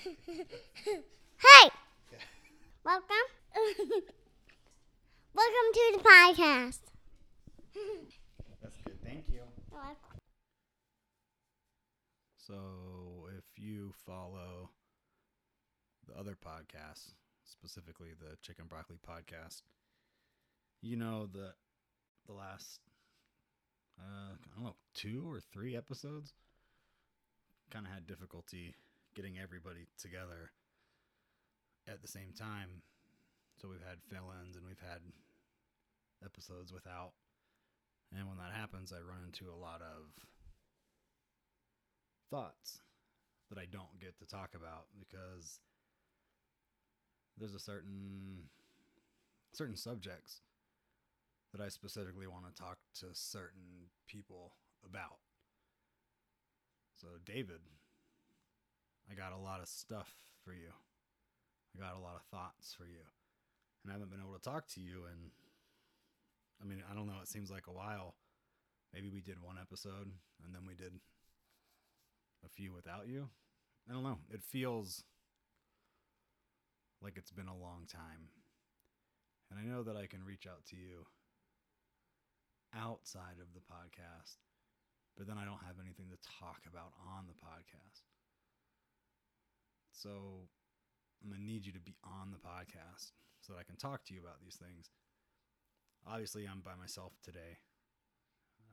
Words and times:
Hey! 1.40 1.70
Welcome. 2.84 3.28
Welcome 5.34 5.68
to 5.74 5.92
the 5.92 6.02
podcast. 6.02 6.80
That's 8.62 8.76
good. 8.84 8.98
Thank 9.04 9.24
you. 9.28 9.40
So, 12.38 13.28
if 13.36 13.44
you 13.56 13.92
follow 14.06 14.70
the 16.08 16.18
other 16.18 16.34
podcasts, 16.34 17.12
specifically 17.44 18.10
the 18.18 18.36
Chicken 18.42 18.66
Broccoli 18.68 18.98
podcast, 19.06 19.62
you 20.80 20.96
know 20.96 21.26
that 21.32 21.54
the 22.26 22.32
last, 22.32 22.80
uh, 23.98 24.32
I 24.32 24.54
don't 24.56 24.64
know, 24.64 24.76
two 24.94 25.24
or 25.28 25.40
three 25.40 25.76
episodes 25.76 26.32
kind 27.70 27.86
of 27.86 27.92
had 27.92 28.06
difficulty 28.06 28.74
getting 29.14 29.38
everybody 29.38 29.86
together 29.98 30.50
at 31.88 32.02
the 32.02 32.08
same 32.08 32.32
time. 32.36 32.82
So, 33.60 33.68
we've 33.68 33.84
had 33.86 33.98
fill 34.08 34.32
ins 34.40 34.56
and 34.56 34.64
we've 34.66 34.80
had 34.80 35.00
episodes 36.24 36.72
without. 36.72 37.12
And 38.16 38.26
when 38.28 38.38
that 38.38 38.52
happens, 38.52 38.92
I 38.92 38.98
run 38.98 39.22
into 39.24 39.52
a 39.52 39.58
lot 39.58 39.80
of 39.82 40.10
thoughts 42.30 42.80
that 43.48 43.58
I 43.58 43.66
don't 43.70 43.98
get 44.00 44.18
to 44.18 44.26
talk 44.26 44.50
about 44.54 44.86
because 44.98 45.60
there's 47.36 47.54
a 47.54 47.58
certain 47.58 48.48
certain 49.52 49.76
subjects 49.76 50.42
that 51.52 51.60
I 51.60 51.68
specifically 51.68 52.28
want 52.28 52.44
to 52.46 52.62
talk 52.62 52.78
to 53.00 53.06
certain 53.12 53.90
people 54.06 54.52
about. 54.84 55.18
So 56.94 57.08
David, 57.24 57.60
I 59.08 59.14
got 59.14 59.32
a 59.32 59.40
lot 59.40 59.60
of 59.60 59.68
stuff 59.68 60.12
for 60.44 60.52
you. 60.52 60.74
I 61.76 61.80
got 61.80 61.96
a 61.96 62.02
lot 62.02 62.16
of 62.16 62.22
thoughts 62.30 62.74
for 62.74 62.84
you. 62.84 63.06
And 63.82 63.90
I 63.90 63.94
haven't 63.94 64.10
been 64.10 64.20
able 64.20 64.34
to 64.34 64.42
talk 64.42 64.66
to 64.74 64.80
you 64.80 65.04
and 65.10 65.30
I 66.60 66.66
mean, 66.66 66.82
I 66.90 66.94
don't 66.94 67.06
know, 67.06 67.22
it 67.22 67.28
seems 67.28 67.50
like 67.50 67.68
a 67.68 67.72
while. 67.72 68.16
Maybe 68.92 69.08
we 69.08 69.20
did 69.20 69.40
one 69.40 69.56
episode 69.60 70.12
and 70.44 70.54
then 70.54 70.62
we 70.66 70.74
did 70.74 70.92
a 72.44 72.48
few 72.48 72.72
without 72.72 73.08
you. 73.08 73.28
I 73.88 73.92
don't 73.92 74.02
know. 74.02 74.18
It 74.30 74.42
feels 74.42 75.04
like 77.00 77.14
it's 77.16 77.32
been 77.32 77.48
a 77.48 77.56
long 77.56 77.86
time. 77.90 78.28
And 79.50 79.58
I 79.58 79.64
know 79.64 79.82
that 79.82 79.96
I 79.96 80.06
can 80.06 80.24
reach 80.24 80.46
out 80.46 80.64
to 80.70 80.76
you 80.76 81.06
outside 82.76 83.40
of 83.40 83.50
the 83.54 83.64
podcast, 83.66 84.38
but 85.16 85.26
then 85.26 85.38
I 85.38 85.44
don't 85.44 85.64
have 85.66 85.80
anything 85.82 86.06
to 86.12 86.28
talk 86.38 86.62
about 86.68 86.92
on 87.02 87.26
the 87.26 87.34
podcast. 87.34 88.09
So 89.92 90.48
I'm 91.22 91.30
going 91.30 91.40
to 91.40 91.46
need 91.46 91.66
you 91.66 91.72
to 91.72 91.80
be 91.80 91.96
on 92.04 92.30
the 92.30 92.38
podcast 92.38 93.12
so 93.40 93.52
that 93.52 93.58
I 93.58 93.64
can 93.64 93.76
talk 93.76 94.04
to 94.06 94.14
you 94.14 94.20
about 94.20 94.40
these 94.42 94.56
things. 94.56 94.90
Obviously, 96.06 96.46
I'm 96.50 96.60
by 96.60 96.74
myself 96.80 97.12
today. 97.22 97.58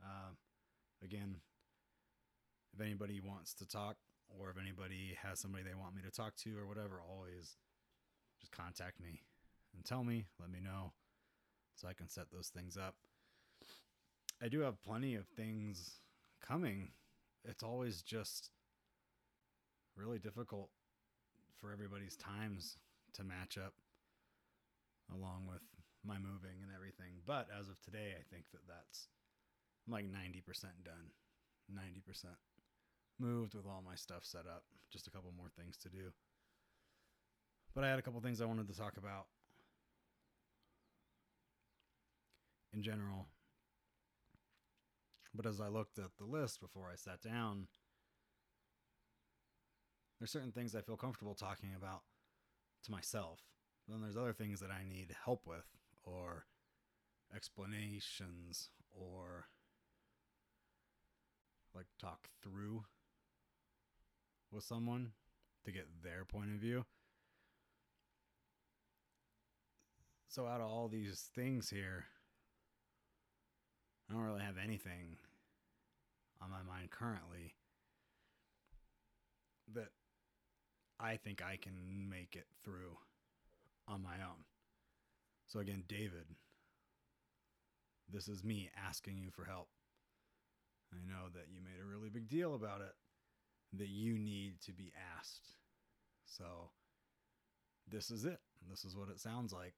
Uh, 0.02 0.32
again, 1.02 1.36
if 2.72 2.80
anybody 2.80 3.20
wants 3.20 3.54
to 3.54 3.66
talk 3.66 3.96
or 4.28 4.50
if 4.50 4.56
anybody 4.58 5.16
has 5.22 5.40
somebody 5.40 5.64
they 5.64 5.74
want 5.74 5.94
me 5.94 6.02
to 6.02 6.10
talk 6.10 6.36
to 6.36 6.58
or 6.58 6.66
whatever, 6.66 7.00
always 7.00 7.56
just 8.40 8.52
contact 8.52 9.00
me 9.00 9.22
and 9.74 9.84
tell 9.84 10.04
me, 10.04 10.26
let 10.40 10.50
me 10.50 10.60
know 10.60 10.92
so 11.74 11.88
I 11.88 11.92
can 11.92 12.08
set 12.08 12.30
those 12.30 12.48
things 12.48 12.76
up. 12.76 12.94
I 14.42 14.48
do 14.48 14.60
have 14.60 14.82
plenty 14.82 15.14
of 15.16 15.26
things 15.26 16.00
coming. 16.46 16.90
It's 17.44 17.62
always 17.62 18.02
just 18.02 18.50
really 19.96 20.18
difficult 20.18 20.70
for 21.60 21.72
everybody's 21.72 22.16
times 22.16 22.78
to 23.14 23.24
match 23.24 23.58
up 23.58 23.74
along 25.12 25.46
with 25.48 25.62
my 26.04 26.16
moving 26.18 26.62
and 26.62 26.70
everything. 26.74 27.20
But 27.26 27.48
as 27.52 27.68
of 27.68 27.80
today, 27.80 28.14
I 28.14 28.22
think 28.32 28.44
that 28.52 28.66
that's 28.68 29.08
I'm 29.86 29.92
like 29.92 30.04
90% 30.04 30.44
done. 30.84 31.10
90% 31.72 32.24
moved 33.18 33.54
with 33.54 33.66
all 33.66 33.82
my 33.84 33.94
stuff 33.94 34.24
set 34.24 34.46
up. 34.46 34.64
Just 34.92 35.06
a 35.06 35.10
couple 35.10 35.32
more 35.36 35.50
things 35.58 35.76
to 35.78 35.88
do. 35.88 36.12
But 37.74 37.84
I 37.84 37.88
had 37.88 37.98
a 37.98 38.02
couple 38.02 38.20
things 38.20 38.40
I 38.40 38.46
wanted 38.46 38.68
to 38.68 38.76
talk 38.76 38.96
about 38.96 39.26
in 42.72 42.82
general. 42.82 43.26
But 45.34 45.46
as 45.46 45.60
I 45.60 45.68
looked 45.68 45.98
at 45.98 46.16
the 46.18 46.24
list 46.24 46.60
before 46.60 46.88
I 46.92 46.96
sat 46.96 47.20
down, 47.20 47.66
there's 50.18 50.30
certain 50.30 50.52
things 50.52 50.74
I 50.74 50.80
feel 50.80 50.96
comfortable 50.96 51.34
talking 51.34 51.70
about 51.76 52.02
to 52.84 52.90
myself. 52.90 53.40
But 53.86 53.94
Then 53.94 54.02
there's 54.02 54.16
other 54.16 54.32
things 54.32 54.60
that 54.60 54.70
I 54.70 54.84
need 54.88 55.14
help 55.24 55.46
with 55.46 55.66
or 56.04 56.44
explanations 57.34 58.70
or 58.90 59.46
like 61.74 61.86
talk 62.00 62.28
through 62.42 62.84
with 64.50 64.64
someone 64.64 65.12
to 65.64 65.70
get 65.70 65.86
their 66.02 66.24
point 66.24 66.50
of 66.52 66.60
view. 66.60 66.84
So 70.28 70.46
out 70.46 70.60
of 70.60 70.66
all 70.68 70.88
these 70.88 71.28
things 71.34 71.70
here, 71.70 72.06
I 74.08 74.14
don't 74.14 74.22
really 74.22 74.42
have 74.42 74.56
anything 74.62 75.16
on 76.40 76.50
my 76.50 76.62
mind 76.62 76.90
currently 76.90 77.54
that 79.74 79.88
I 81.00 81.16
think 81.16 81.42
I 81.42 81.56
can 81.56 81.74
make 82.08 82.34
it 82.34 82.46
through 82.64 82.96
on 83.86 84.02
my 84.02 84.14
own. 84.14 84.44
So 85.46 85.60
again, 85.60 85.84
David, 85.88 86.26
this 88.12 88.28
is 88.28 88.44
me 88.44 88.70
asking 88.88 89.18
you 89.18 89.30
for 89.30 89.44
help. 89.44 89.68
I 90.92 90.96
know 91.06 91.28
that 91.34 91.46
you 91.52 91.60
made 91.62 91.80
a 91.82 91.86
really 91.86 92.08
big 92.08 92.28
deal 92.28 92.54
about 92.54 92.80
it, 92.80 92.94
that 93.74 93.88
you 93.88 94.18
need 94.18 94.60
to 94.62 94.72
be 94.72 94.92
asked. 95.18 95.48
So, 96.24 96.70
this 97.90 98.10
is 98.10 98.24
it. 98.24 98.40
This 98.68 98.84
is 98.84 98.96
what 98.96 99.08
it 99.08 99.20
sounds 99.20 99.52
like. 99.52 99.74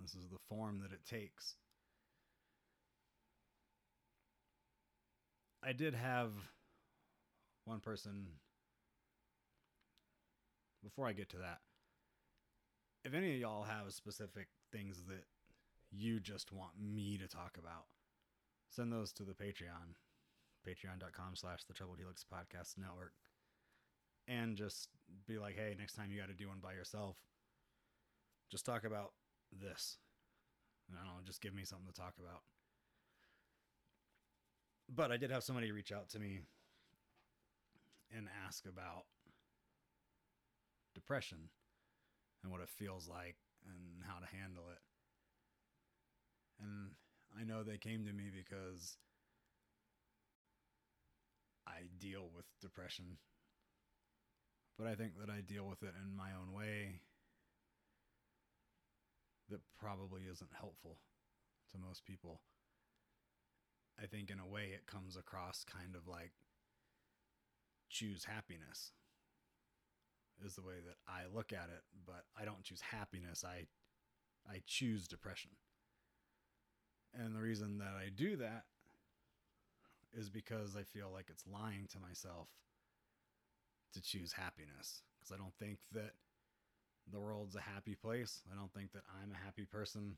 This 0.00 0.14
is 0.14 0.28
the 0.28 0.38
form 0.48 0.80
that 0.82 0.92
it 0.92 1.04
takes. 1.08 1.54
I 5.64 5.72
did 5.72 5.94
have 5.94 6.30
one 7.64 7.80
person, 7.80 8.26
before 10.86 11.06
I 11.08 11.12
get 11.12 11.28
to 11.30 11.38
that, 11.38 11.58
if 13.04 13.12
any 13.12 13.34
of 13.34 13.40
y'all 13.40 13.64
have 13.64 13.92
specific 13.92 14.46
things 14.72 15.02
that 15.08 15.24
you 15.90 16.20
just 16.20 16.52
want 16.52 16.72
me 16.80 17.18
to 17.18 17.28
talk 17.28 17.58
about, 17.58 17.86
send 18.70 18.92
those 18.92 19.12
to 19.14 19.24
the 19.24 19.34
Patreon 19.34 19.96
patreon.com 20.66 21.36
slash 21.36 21.62
the 21.64 21.72
troubled 21.72 21.98
helix 21.98 22.24
podcast 22.24 22.76
network. 22.76 23.12
And 24.26 24.56
just 24.56 24.88
be 25.28 25.38
like 25.38 25.54
hey 25.54 25.74
next 25.78 25.94
time 25.94 26.10
you 26.10 26.18
got 26.18 26.26
to 26.26 26.34
do 26.34 26.48
one 26.48 26.58
by 26.60 26.72
yourself 26.72 27.16
just 28.50 28.66
talk 28.66 28.84
about 28.84 29.12
this. 29.52 29.98
I 30.90 30.96
don't 30.96 31.04
know 31.04 31.20
just 31.24 31.40
give 31.40 31.54
me 31.54 31.64
something 31.64 31.86
to 31.86 31.92
talk 31.92 32.14
about. 32.18 32.42
But 34.92 35.12
i 35.12 35.16
did 35.16 35.30
have 35.30 35.44
somebody 35.44 35.70
reach 35.70 35.92
out 35.92 36.08
to 36.10 36.18
me 36.18 36.40
and 38.16 38.26
ask 38.46 38.66
about 38.66 39.04
depression 40.96 41.52
and 42.42 42.50
what 42.50 42.60
it 42.60 42.68
feels 42.68 43.06
like 43.08 43.36
and 43.68 44.02
how 44.08 44.18
to 44.18 44.26
handle 44.34 44.64
it 44.72 44.80
and 46.58 46.96
i 47.38 47.44
know 47.44 47.62
they 47.62 47.76
came 47.78 48.04
to 48.04 48.12
me 48.12 48.32
because 48.32 48.96
I 51.66 51.88
deal 51.98 52.30
with 52.34 52.46
depression. 52.60 53.18
But 54.78 54.86
I 54.86 54.94
think 54.94 55.12
that 55.18 55.30
I 55.30 55.40
deal 55.40 55.66
with 55.66 55.82
it 55.82 55.94
in 56.02 56.16
my 56.16 56.30
own 56.32 56.52
way 56.52 57.00
that 59.50 59.60
probably 59.78 60.22
isn't 60.30 60.50
helpful 60.58 60.98
to 61.72 61.78
most 61.78 62.04
people. 62.04 62.40
I 64.00 64.06
think 64.06 64.30
in 64.30 64.38
a 64.38 64.46
way 64.46 64.70
it 64.74 64.86
comes 64.86 65.16
across 65.16 65.64
kind 65.64 65.94
of 65.96 66.06
like 66.06 66.32
choose 67.88 68.24
happiness 68.24 68.92
is 70.44 70.54
the 70.54 70.62
way 70.62 70.74
that 70.86 70.96
I 71.08 71.22
look 71.34 71.52
at 71.52 71.68
it, 71.74 71.82
but 72.06 72.24
I 72.38 72.44
don't 72.44 72.62
choose 72.62 72.80
happiness. 72.80 73.44
I 73.44 73.66
I 74.48 74.62
choose 74.66 75.08
depression. 75.08 75.50
And 77.14 77.34
the 77.34 77.40
reason 77.40 77.78
that 77.78 77.94
I 77.98 78.10
do 78.14 78.36
that 78.36 78.64
is 80.16 80.30
because 80.30 80.76
I 80.76 80.82
feel 80.82 81.10
like 81.12 81.26
it's 81.28 81.44
lying 81.46 81.88
to 81.92 81.98
myself 81.98 82.48
to 83.94 84.02
choose 84.02 84.32
happiness. 84.32 85.02
Because 85.18 85.34
I 85.34 85.38
don't 85.38 85.54
think 85.58 85.78
that 85.92 86.12
the 87.10 87.20
world's 87.20 87.56
a 87.56 87.60
happy 87.60 87.94
place. 87.94 88.42
I 88.52 88.56
don't 88.56 88.72
think 88.72 88.92
that 88.92 89.02
I'm 89.22 89.32
a 89.32 89.44
happy 89.44 89.64
person. 89.64 90.16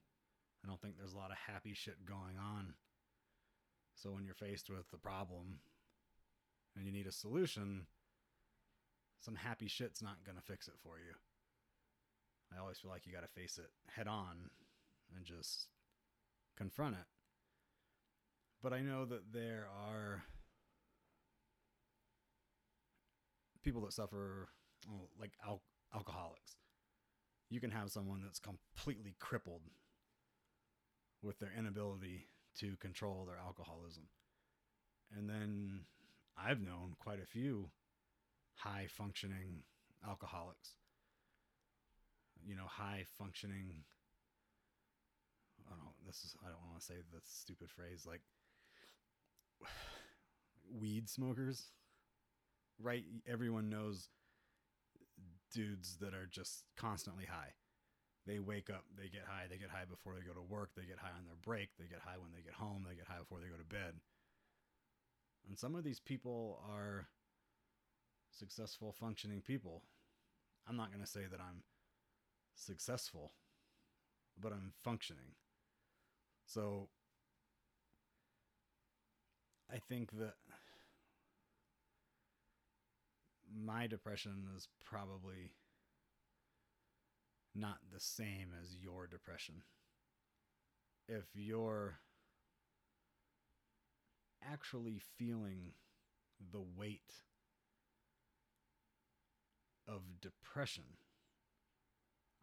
I 0.64 0.68
don't 0.68 0.80
think 0.80 0.98
there's 0.98 1.14
a 1.14 1.18
lot 1.18 1.30
of 1.30 1.36
happy 1.36 1.74
shit 1.74 2.04
going 2.04 2.36
on. 2.38 2.74
So 3.94 4.10
when 4.10 4.24
you're 4.24 4.34
faced 4.34 4.70
with 4.70 4.90
the 4.90 4.98
problem 4.98 5.60
and 6.76 6.86
you 6.86 6.92
need 6.92 7.06
a 7.06 7.12
solution, 7.12 7.86
some 9.20 9.34
happy 9.34 9.68
shit's 9.68 10.02
not 10.02 10.24
going 10.24 10.36
to 10.36 10.42
fix 10.42 10.68
it 10.68 10.74
for 10.82 10.98
you. 10.98 11.14
I 12.54 12.60
always 12.60 12.78
feel 12.78 12.90
like 12.90 13.06
you 13.06 13.12
got 13.12 13.22
to 13.22 13.40
face 13.40 13.58
it 13.58 13.70
head 13.90 14.08
on 14.08 14.50
and 15.14 15.24
just 15.24 15.68
confront 16.56 16.94
it. 16.94 17.06
But 18.62 18.72
I 18.72 18.80
know 18.80 19.04
that 19.04 19.32
there 19.32 19.66
are 19.70 20.22
people 23.62 23.82
that 23.82 23.92
suffer 23.92 24.48
like 25.20 25.32
al- 25.46 25.62
alcoholics. 25.94 26.56
You 27.50 27.60
can 27.60 27.70
have 27.70 27.90
someone 27.90 28.20
that's 28.22 28.40
completely 28.40 29.14
crippled 29.18 29.62
with 31.22 31.38
their 31.38 31.52
inability 31.56 32.26
to 32.58 32.76
control 32.76 33.24
their 33.26 33.38
alcoholism. 33.38 34.04
And 35.16 35.28
then 35.28 35.80
I've 36.36 36.60
known 36.60 36.94
quite 36.98 37.20
a 37.22 37.26
few 37.26 37.70
high 38.58 38.86
functioning 38.88 39.62
alcoholics. 40.06 40.76
You 42.46 42.54
know, 42.54 42.66
high 42.66 43.04
functioning 43.18 43.84
I 45.66 45.74
don't 45.76 46.06
this 46.06 46.24
is 46.24 46.36
I 46.44 46.48
don't 46.48 46.64
want 46.66 46.80
to 46.80 46.84
say 46.84 46.94
the 47.12 47.20
stupid 47.24 47.70
phrase 47.70 48.04
like 48.06 48.20
weed 50.80 51.08
smokers. 51.08 51.66
Right? 52.80 53.04
Everyone 53.26 53.68
knows 53.68 54.08
dudes 55.52 55.96
that 56.00 56.14
are 56.14 56.28
just 56.30 56.64
constantly 56.76 57.24
high. 57.24 57.54
They 58.26 58.38
wake 58.38 58.68
up, 58.68 58.84
they 58.94 59.08
get 59.08 59.24
high, 59.26 59.46
they 59.48 59.56
get 59.56 59.70
high 59.70 59.86
before 59.88 60.14
they 60.14 60.20
go 60.20 60.34
to 60.34 60.42
work, 60.42 60.70
they 60.76 60.84
get 60.84 60.98
high 60.98 61.16
on 61.16 61.24
their 61.24 61.40
break, 61.42 61.70
they 61.78 61.86
get 61.86 62.00
high 62.04 62.18
when 62.20 62.30
they 62.30 62.42
get 62.42 62.54
home, 62.54 62.84
they 62.86 62.94
get 62.94 63.08
high 63.08 63.18
before 63.18 63.40
they 63.40 63.48
go 63.48 63.56
to 63.56 63.64
bed. 63.64 63.94
And 65.48 65.58
some 65.58 65.74
of 65.74 65.82
these 65.82 65.98
people 65.98 66.60
are 66.70 67.08
successful, 68.30 68.92
functioning 68.92 69.40
people. 69.40 69.82
I'm 70.68 70.76
not 70.76 70.90
going 70.90 71.04
to 71.04 71.10
say 71.10 71.22
that 71.30 71.40
I'm 71.40 71.62
successful, 72.54 73.32
but 74.40 74.52
I'm 74.52 74.72
functioning. 74.82 75.34
So 76.46 76.88
I 79.72 79.78
think 79.78 80.12
that 80.18 80.34
my 83.54 83.86
depression 83.86 84.46
is 84.56 84.68
probably 84.84 85.52
not 87.54 87.78
the 87.92 88.00
same 88.00 88.52
as 88.62 88.76
your 88.76 89.06
depression. 89.06 89.62
If 91.08 91.24
you're 91.34 91.98
actually 94.42 95.00
feeling 95.16 95.72
the 96.52 96.62
weight 96.76 97.12
of 99.88 100.20
depression, 100.20 100.84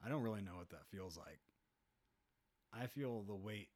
I 0.03 0.09
don't 0.09 0.23
really 0.23 0.41
know 0.41 0.57
what 0.57 0.69
that 0.69 0.87
feels 0.91 1.17
like. 1.17 1.39
I 2.73 2.87
feel 2.87 3.21
the 3.21 3.35
weight 3.35 3.69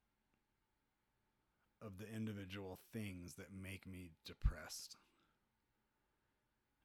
of 1.80 1.98
the 1.98 2.14
individual 2.14 2.78
things 2.92 3.34
that 3.34 3.46
make 3.52 3.86
me 3.86 4.10
depressed. 4.26 4.96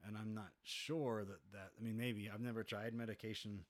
And 0.08 0.16
I'm 0.18 0.34
not 0.34 0.52
sure 0.64 1.26
that 1.26 1.40
that, 1.52 1.72
I 1.78 1.84
mean, 1.84 1.98
maybe 1.98 2.30
I've 2.32 2.40
never 2.40 2.64
tried 2.64 2.94
medication, 2.94 3.66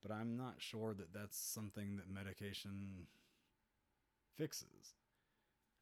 but 0.00 0.12
I'm 0.12 0.36
not 0.36 0.54
sure 0.58 0.94
that 0.94 1.12
that's 1.12 1.36
something 1.36 1.96
that 1.96 2.08
medication 2.08 3.08
fixes. 4.36 4.94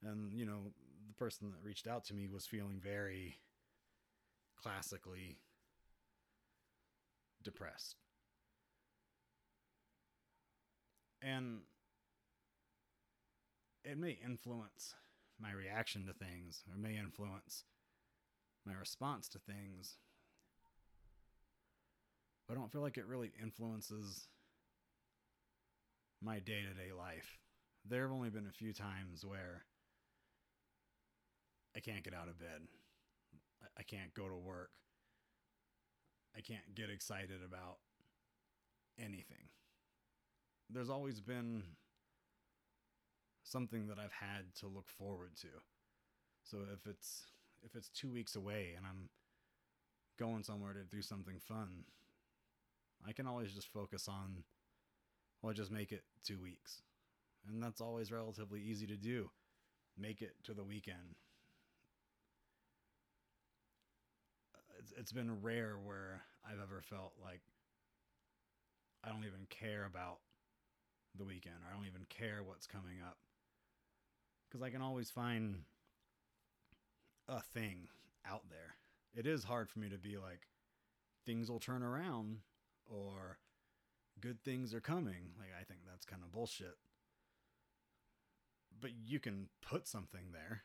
And, 0.02 0.32
you 0.32 0.46
know, 0.46 0.72
the 1.06 1.14
person 1.14 1.50
that 1.50 1.66
reached 1.66 1.86
out 1.86 2.04
to 2.06 2.14
me 2.14 2.26
was 2.26 2.46
feeling 2.46 2.80
very 2.82 3.36
classically 4.60 5.38
depressed. 7.46 7.94
And 11.22 11.60
it 13.84 13.96
may 13.96 14.18
influence 14.24 14.94
my 15.40 15.52
reaction 15.52 16.06
to 16.06 16.12
things 16.12 16.64
or 16.68 16.76
may 16.76 16.98
influence 16.98 17.64
my 18.66 18.72
response 18.74 19.28
to 19.28 19.38
things. 19.38 19.94
But 22.46 22.56
I 22.56 22.60
don't 22.60 22.72
feel 22.72 22.82
like 22.82 22.98
it 22.98 23.06
really 23.06 23.30
influences 23.40 24.26
my 26.20 26.40
day 26.40 26.62
to 26.62 26.74
day 26.74 26.92
life. 26.92 27.38
There 27.88 28.02
have 28.02 28.12
only 28.12 28.30
been 28.30 28.48
a 28.48 28.58
few 28.58 28.72
times 28.72 29.24
where 29.24 29.64
I 31.76 31.80
can't 31.80 32.02
get 32.02 32.14
out 32.14 32.28
of 32.28 32.38
bed. 32.40 32.62
I 33.78 33.82
can't 33.84 34.12
go 34.14 34.28
to 34.28 34.36
work. 34.36 34.70
I 36.36 36.40
can't 36.40 36.74
get 36.74 36.90
excited 36.90 37.40
about 37.44 37.78
anything. 38.98 39.48
There's 40.68 40.90
always 40.90 41.20
been 41.20 41.62
something 43.42 43.86
that 43.86 43.98
I've 43.98 44.12
had 44.12 44.54
to 44.60 44.66
look 44.66 44.88
forward 44.88 45.30
to. 45.42 45.48
So 46.42 46.58
if 46.72 46.86
it's 46.86 47.26
if 47.64 47.74
it's 47.74 47.88
2 47.90 48.10
weeks 48.10 48.36
away 48.36 48.74
and 48.76 48.84
I'm 48.86 49.08
going 50.18 50.42
somewhere 50.42 50.72
to 50.72 50.84
do 50.84 51.02
something 51.02 51.38
fun, 51.38 51.84
I 53.06 53.12
can 53.12 53.26
always 53.26 53.52
just 53.52 53.68
focus 53.68 54.08
on 54.08 54.44
well 55.42 55.52
just 55.52 55.70
make 55.70 55.92
it 55.92 56.04
2 56.24 56.38
weeks. 56.40 56.82
And 57.48 57.62
that's 57.62 57.80
always 57.80 58.10
relatively 58.12 58.60
easy 58.60 58.86
to 58.88 58.96
do. 58.96 59.30
Make 59.96 60.20
it 60.20 60.34
to 60.44 60.52
the 60.52 60.64
weekend. 60.64 61.16
It's, 64.78 64.92
it's 64.96 65.12
been 65.12 65.42
rare 65.42 65.76
where 65.82 66.22
I've 66.44 66.60
ever 66.60 66.82
felt 66.82 67.12
like 67.22 67.40
I 69.04 69.08
don't 69.08 69.24
even 69.24 69.46
care 69.48 69.84
about 69.84 70.18
the 71.16 71.24
weekend 71.24 71.56
or 71.62 71.72
I 71.72 71.76
don't 71.76 71.86
even 71.86 72.06
care 72.08 72.42
what's 72.44 72.66
coming 72.66 72.98
up 73.06 73.16
because 74.48 74.62
I 74.62 74.70
can 74.70 74.82
always 74.82 75.10
find 75.10 75.62
a 77.28 77.40
thing 77.40 77.88
out 78.28 78.44
there. 78.50 78.76
It 79.14 79.26
is 79.26 79.44
hard 79.44 79.68
for 79.70 79.78
me 79.78 79.88
to 79.88 79.98
be 79.98 80.16
like, 80.16 80.48
things 81.24 81.50
will 81.50 81.58
turn 81.58 81.82
around 81.82 82.38
or 82.86 83.38
good 84.20 84.42
things 84.44 84.74
are 84.74 84.80
coming. 84.80 85.32
Like, 85.38 85.50
I 85.58 85.64
think 85.64 85.80
that's 85.86 86.04
kind 86.04 86.22
of 86.22 86.32
bullshit. 86.32 86.76
But 88.80 88.90
you 89.04 89.18
can 89.18 89.48
put 89.62 89.88
something 89.88 90.32
there, 90.32 90.62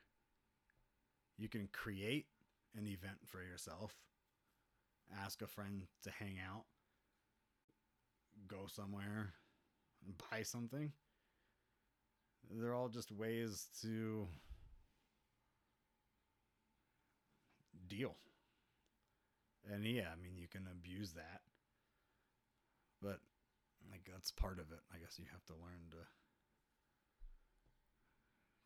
you 1.37 1.47
can 1.47 1.69
create 1.71 2.25
an 2.77 2.87
event 2.87 3.17
for 3.25 3.41
yourself, 3.43 3.93
ask 5.23 5.41
a 5.41 5.47
friend 5.47 5.83
to 6.03 6.11
hang 6.11 6.37
out, 6.47 6.63
go 8.47 8.67
somewhere, 8.67 9.33
buy 10.31 10.43
something 10.43 10.91
they're 12.59 12.73
all 12.73 12.89
just 12.89 13.11
ways 13.11 13.67
to 13.81 14.27
deal. 17.87 18.15
And 19.71 19.85
yeah, 19.85 20.07
I 20.11 20.21
mean, 20.21 20.37
you 20.37 20.47
can 20.47 20.67
abuse 20.71 21.11
that. 21.13 21.41
But 23.01 23.19
like 23.89 24.09
that's 24.11 24.31
part 24.31 24.59
of 24.59 24.71
it. 24.71 24.79
I 24.93 24.97
guess 24.97 25.17
you 25.17 25.25
have 25.31 25.45
to 25.45 25.53
learn 25.53 25.91
to 25.91 25.97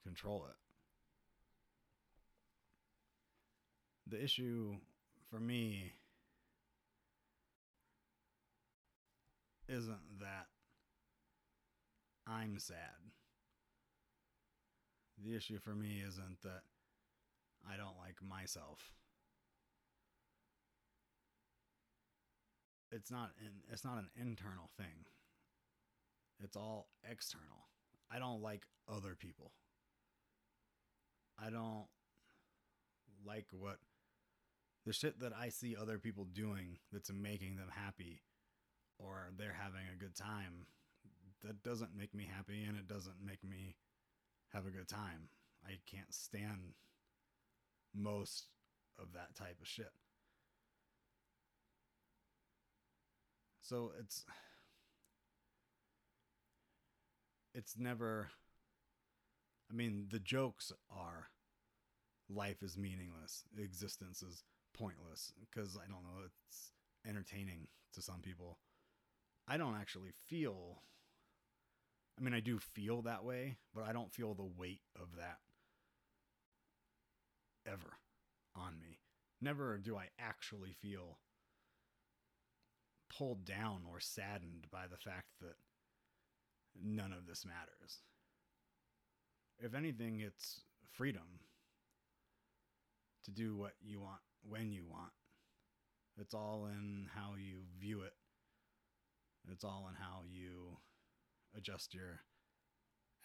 control 0.04 0.46
it. 0.50 0.56
The 4.08 4.24
issue 4.24 4.76
for 5.30 5.40
me 5.40 5.94
isn't 9.68 10.20
that 10.20 10.48
I'm 12.28 12.60
sad 12.60 13.12
the 15.24 15.36
issue 15.36 15.60
for 15.60 15.74
me 15.74 16.04
isn't 16.06 16.42
that 16.44 16.64
I 17.68 17.78
don't 17.78 17.98
like 17.98 18.18
myself. 18.28 18.92
It's 22.92 23.12
not 23.12 23.32
an 23.40 23.64
it's 23.72 23.84
not 23.84 23.98
an 23.98 24.10
internal 24.20 24.70
thing. 24.78 25.06
It's 26.44 26.56
all 26.56 26.88
external. 27.10 27.68
I 28.12 28.20
don't 28.20 28.42
like 28.42 28.64
other 28.88 29.16
people. 29.16 29.52
I 31.40 31.50
don't 31.50 31.88
like 33.26 33.48
what 33.52 33.78
the 34.86 34.94
shit 34.94 35.20
that 35.20 35.34
I 35.34 35.50
see 35.50 35.76
other 35.76 35.98
people 35.98 36.26
doing 36.26 36.78
that's 36.92 37.12
making 37.12 37.56
them 37.56 37.70
happy 37.72 38.22
or 39.00 39.32
they're 39.38 39.58
having 39.60 39.88
a 39.92 40.00
good 40.00 40.16
time. 40.16 40.68
That 41.44 41.64
doesn't 41.64 41.96
make 41.96 42.14
me 42.14 42.28
happy 42.32 42.64
and 42.64 42.78
it 42.78 42.88
doesn't 42.88 43.24
make 43.24 43.44
me 43.44 43.76
have 44.54 44.66
a 44.66 44.72
good 44.72 44.88
time. 44.88 45.30
I 45.66 45.78
can't 45.90 46.14
stand 46.14 46.74
most 47.94 48.48
of 49.00 49.14
that 49.14 49.36
type 49.36 49.58
of 49.62 49.68
shit. 49.68 49.92
So 53.62 53.92
it's 54.00 54.26
it's 57.56 57.78
never 57.80 58.30
I 59.72 59.74
mean 59.74 60.08
the 60.12 60.20
jokes 60.20 60.72
are 60.96 61.30
life 62.30 62.62
is 62.62 62.78
meaningless, 62.78 63.44
existence 63.58 64.22
is 64.22 64.44
pointless 64.78 65.34
because 65.40 65.78
I 65.78 65.88
don't 65.88 66.04
know 66.04 66.26
it's 66.26 66.72
entertaining 67.08 67.68
to 67.94 68.02
some 68.02 68.22
people. 68.22 68.60
I 69.48 69.58
don't 69.58 69.76
actually 69.80 70.12
feel 70.28 70.82
I 72.20 72.24
mean 72.24 72.34
I 72.34 72.40
do 72.40 72.60
feel 72.60 73.02
that 73.04 73.24
way, 73.24 73.58
but 73.74 73.84
I 73.84 73.94
don't 73.94 74.14
feel 74.14 74.34
the 74.34 74.50
weight 74.58 74.82
of 74.96 75.18
that 75.18 75.40
ever 77.68 77.98
on 78.56 78.80
me. 78.80 79.00
Never 79.42 79.78
do 79.78 79.98
I 79.98 80.10
actually 80.20 80.74
feel 80.74 81.20
pulled 83.16 83.46
down 83.46 83.82
or 83.90 84.00
saddened 84.00 84.68
by 84.72 84.84
the 84.90 84.98
fact 84.98 85.28
that 85.42 85.56
none 86.82 87.12
of 87.12 87.28
this 87.28 87.46
matters. 87.46 88.00
If 89.60 89.74
anything, 89.74 90.20
it's 90.20 90.62
freedom 90.92 91.40
to 93.24 93.32
do 93.32 93.56
what 93.56 93.74
you 93.82 94.00
want 94.00 94.22
when 94.48 94.72
you 94.72 94.84
want. 94.90 95.12
It's 96.20 96.34
all 96.34 96.68
in 96.68 97.08
how 97.14 97.34
you 97.38 97.60
view 97.80 98.02
it, 98.02 98.14
it's 99.52 99.64
all 99.64 99.88
in 99.90 99.96
how 99.96 100.22
you 100.30 100.78
adjust 101.56 101.94
your 101.94 102.22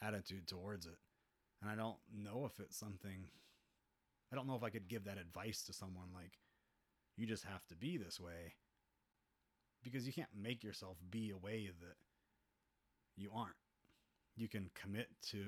attitude 0.02 0.46
towards 0.46 0.86
it. 0.86 0.98
And 1.62 1.70
I 1.70 1.76
don't 1.76 1.98
know 2.12 2.46
if 2.46 2.58
it's 2.58 2.76
something, 2.76 3.28
I 4.32 4.36
don't 4.36 4.46
know 4.46 4.54
if 4.54 4.62
I 4.62 4.70
could 4.70 4.88
give 4.88 5.04
that 5.04 5.18
advice 5.18 5.62
to 5.64 5.72
someone 5.72 6.08
like, 6.14 6.38
you 7.16 7.26
just 7.26 7.44
have 7.44 7.66
to 7.68 7.76
be 7.76 7.96
this 7.96 8.18
way. 8.18 8.54
Because 9.82 10.06
you 10.06 10.12
can't 10.12 10.28
make 10.38 10.62
yourself 10.62 10.96
be 11.10 11.30
a 11.30 11.38
way 11.38 11.70
that 11.80 11.96
you 13.16 13.30
aren't. 13.34 13.54
You 14.36 14.48
can 14.48 14.70
commit 14.74 15.08
to 15.30 15.44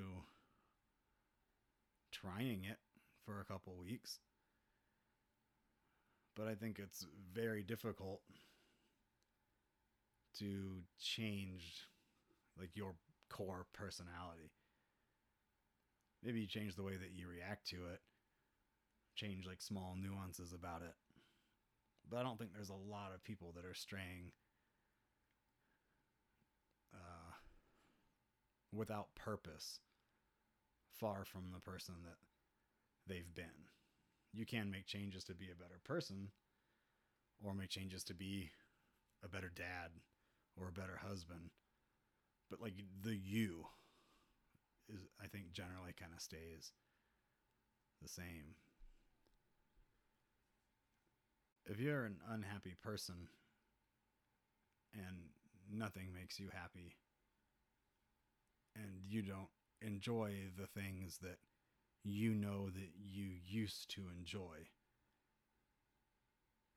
trying 2.11 2.65
it 2.65 2.79
for 3.25 3.41
a 3.41 3.45
couple 3.45 3.75
weeks. 3.81 4.19
But 6.35 6.49
I 6.49 6.55
think 6.55 6.79
it's 6.79 7.07
very 7.35 7.63
difficult 7.63 8.21
to 10.39 10.83
change 10.99 11.87
like 12.59 12.77
your 12.77 12.95
core 13.31 13.67
personality. 13.73 14.51
Maybe 16.23 16.41
you 16.41 16.47
change 16.47 16.77
the 16.77 16.83
way 16.83 16.97
that 16.97 17.13
you 17.13 17.29
react 17.29 17.67
to 17.69 17.77
it, 17.93 18.01
change 19.15 19.47
like 19.47 19.61
small 19.61 19.97
nuances 20.01 20.53
about 20.53 20.83
it. 20.83 20.95
But 22.09 22.19
I 22.19 22.23
don't 22.23 22.39
think 22.39 22.53
there's 22.53 22.69
a 22.69 22.75
lot 22.75 23.13
of 23.15 23.25
people 23.25 23.53
that 23.57 23.65
are 23.65 23.75
straying 23.75 24.33
uh, 26.95 27.33
without 28.73 29.15
purpose 29.15 29.81
far 30.99 31.25
from 31.25 31.51
the 31.53 31.61
person 31.61 31.95
that 32.05 32.17
they've 33.07 33.35
been. 33.35 33.69
You 34.33 34.47
can 34.47 34.71
make 34.71 34.87
changes 34.87 35.25
to 35.25 35.35
be 35.35 35.51
a 35.51 35.61
better 35.61 35.79
person 35.85 36.29
or 37.45 37.55
make 37.55 37.69
changes 37.69 38.03
to 38.05 38.15
be 38.15 38.51
a 39.25 39.29
better 39.29 39.51
dad 39.55 39.91
or 40.57 40.69
a 40.69 40.73
better 40.73 41.01
husband. 41.07 41.51
But 42.51 42.61
like 42.61 42.75
the 43.03 43.17
you 43.17 43.67
is 44.89 45.01
I 45.23 45.27
think 45.27 45.53
generally 45.53 45.93
kind 45.99 46.13
of 46.15 46.21
stays 46.21 46.73
the 48.01 48.09
same. 48.09 48.57
If 51.67 51.79
you're 51.79 52.05
an 52.05 52.17
unhappy 52.29 52.75
person 52.83 53.29
and 54.95 55.17
nothing 55.73 56.13
makes 56.13 56.41
you 56.41 56.49
happy 56.53 56.97
and 58.75 58.91
you 59.09 59.23
don't 59.23 59.49
enjoy 59.81 60.33
the 60.59 60.67
things 60.67 61.19
that 61.19 61.39
you 62.05 62.35
know 62.35 62.69
that 62.71 62.91
you 62.99 63.27
used 63.49 63.91
to 63.95 64.03
enjoy, 64.19 64.69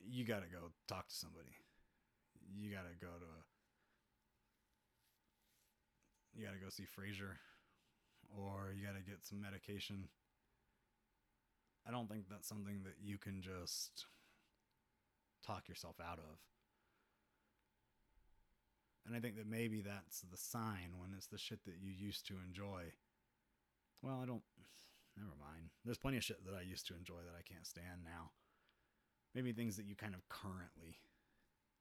you 0.00 0.24
got 0.24 0.42
to 0.42 0.48
go 0.48 0.70
talk 0.86 1.08
to 1.08 1.14
somebody. 1.14 1.56
You 2.54 2.70
got 2.70 2.84
to 2.88 2.94
go 3.00 3.12
to 3.12 3.24
a 3.24 3.42
you 6.36 6.44
got 6.44 6.52
to 6.52 6.60
go 6.60 6.68
see 6.68 6.84
Frasier 6.84 7.40
or 8.36 8.72
you 8.76 8.84
got 8.84 8.94
to 8.94 9.02
get 9.02 9.24
some 9.24 9.40
medication. 9.40 10.08
I 11.88 11.90
don't 11.90 12.08
think 12.08 12.24
that's 12.28 12.48
something 12.48 12.82
that 12.84 12.96
you 13.02 13.16
can 13.16 13.40
just 13.40 14.06
talk 15.46 15.68
yourself 15.68 15.96
out 16.00 16.18
of. 16.18 16.38
And 19.06 19.16
I 19.16 19.20
think 19.20 19.36
that 19.36 19.46
maybe 19.48 19.80
that's 19.80 20.20
the 20.20 20.36
sign 20.36 20.98
when 20.98 21.10
it's 21.16 21.28
the 21.28 21.38
shit 21.38 21.64
that 21.64 21.76
you 21.80 21.92
used 21.92 22.26
to 22.26 22.34
enjoy. 22.44 22.92
Well, 24.02 24.18
I 24.22 24.26
don't. 24.26 24.42
Never 25.16 25.34
mind. 25.40 25.70
There's 25.84 25.98
plenty 25.98 26.18
of 26.18 26.24
shit 26.24 26.44
that 26.44 26.54
I 26.54 26.62
used 26.62 26.86
to 26.88 26.94
enjoy 26.94 27.24
that 27.24 27.38
I 27.38 27.42
can't 27.42 27.66
stand 27.66 28.04
now. 28.04 28.30
Maybe 29.34 29.52
things 29.52 29.76
that 29.76 29.86
you 29.86 29.96
kind 29.96 30.14
of 30.14 30.28
currently 30.28 31.00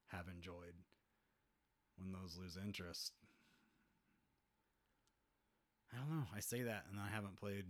have 0.07 0.27
enjoyed. 0.27 0.75
When 1.97 2.11
those 2.11 2.37
lose 2.37 2.57
interest, 2.57 3.13
I 5.93 5.97
don't 5.97 6.09
know. 6.09 6.25
I 6.35 6.41
say 6.41 6.61
that 6.63 6.85
and 6.91 6.99
I 6.99 7.07
haven't 7.07 7.37
played 7.37 7.65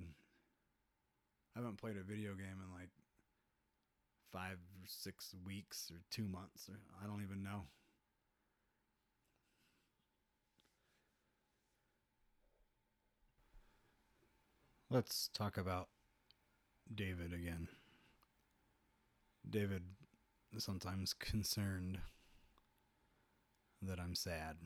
I 1.55 1.59
haven't 1.59 1.77
played 1.77 1.95
a 1.97 2.03
video 2.03 2.33
game 2.33 2.59
in 2.59 2.73
like 2.73 2.89
5 4.33 4.51
or 4.53 4.87
6 4.87 5.35
weeks 5.45 5.91
or 5.91 6.01
2 6.11 6.27
months 6.27 6.67
or 6.67 6.79
I 7.01 7.07
don't 7.07 7.21
even 7.21 7.43
know. 7.43 7.67
Let's 14.91 15.31
talk 15.33 15.57
about 15.57 15.87
David 16.93 17.33
again. 17.33 17.69
David 19.49 19.81
is 20.55 20.63
sometimes 20.63 21.11
concerned 21.11 21.97
that 23.81 23.99
I'm 23.99 24.13
sad 24.13 24.57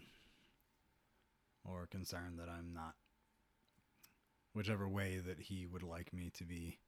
or 1.63 1.87
concerned 1.89 2.37
that 2.37 2.49
I'm 2.49 2.73
not 2.73 2.95
whichever 4.53 4.89
way 4.89 5.21
that 5.25 5.39
he 5.39 5.65
would 5.65 5.83
like 5.83 6.11
me 6.11 6.29
to 6.37 6.43
be. 6.43 6.79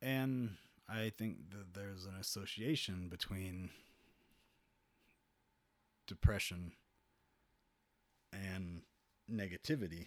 And 0.00 0.56
I 0.88 1.10
think 1.10 1.50
that 1.50 1.74
there's 1.74 2.06
an 2.06 2.14
association 2.18 3.08
between 3.10 3.68
depression 6.06 6.72
and 8.32 8.80
negativity 9.30 10.06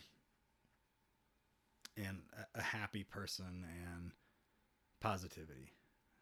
and 1.98 2.20
a 2.56 2.62
happy 2.62 3.04
person 3.04 3.66
and 3.84 4.12
positivity. 5.00 5.74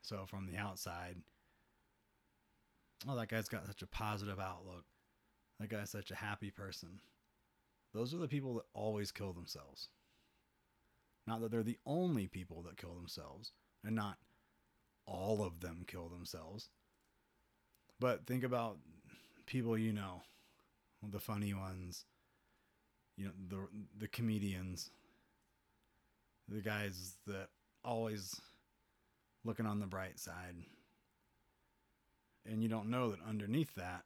So 0.01 0.25
from 0.25 0.47
the 0.47 0.57
outside, 0.57 1.17
oh, 3.07 3.15
that 3.15 3.29
guy's 3.29 3.49
got 3.49 3.67
such 3.67 3.81
a 3.81 3.88
positive 3.88 4.39
outlook. 4.39 4.85
That 5.59 5.69
guy's 5.69 5.89
such 5.89 6.11
a 6.11 6.15
happy 6.15 6.51
person. 6.51 7.01
Those 7.93 8.13
are 8.13 8.17
the 8.17 8.27
people 8.27 8.55
that 8.55 8.65
always 8.73 9.11
kill 9.11 9.33
themselves. 9.33 9.89
Not 11.27 11.41
that 11.41 11.51
they're 11.51 11.63
the 11.63 11.79
only 11.85 12.27
people 12.27 12.61
that 12.63 12.77
kill 12.77 12.95
themselves, 12.95 13.51
and 13.83 13.95
not 13.95 14.17
all 15.05 15.43
of 15.43 15.59
them 15.59 15.83
kill 15.85 16.07
themselves. 16.07 16.69
But 17.99 18.25
think 18.25 18.43
about 18.43 18.77
people 19.45 19.77
you 19.77 19.91
know, 19.91 20.21
the 21.03 21.19
funny 21.19 21.53
ones, 21.53 22.05
you 23.17 23.25
know, 23.25 23.31
the 23.47 23.67
the 23.97 24.07
comedians, 24.07 24.91
the 26.49 26.61
guys 26.61 27.15
that 27.27 27.49
always 27.83 28.39
looking 29.45 29.65
on 29.65 29.79
the 29.79 29.87
bright 29.87 30.19
side. 30.19 30.55
And 32.45 32.63
you 32.63 32.69
don't 32.69 32.89
know 32.89 33.11
that 33.11 33.19
underneath 33.27 33.75
that 33.75 34.03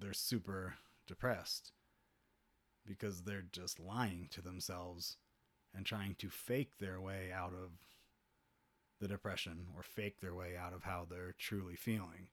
they're 0.00 0.12
super 0.12 0.74
depressed 1.06 1.72
because 2.86 3.22
they're 3.22 3.44
just 3.52 3.78
lying 3.78 4.28
to 4.30 4.40
themselves 4.40 5.16
and 5.74 5.84
trying 5.84 6.14
to 6.16 6.30
fake 6.30 6.78
their 6.78 7.00
way 7.00 7.30
out 7.34 7.52
of 7.52 7.70
the 9.00 9.08
depression 9.08 9.66
or 9.76 9.82
fake 9.82 10.20
their 10.20 10.34
way 10.34 10.56
out 10.56 10.72
of 10.72 10.84
how 10.84 11.06
they're 11.08 11.34
truly 11.38 11.76
feeling. 11.76 12.28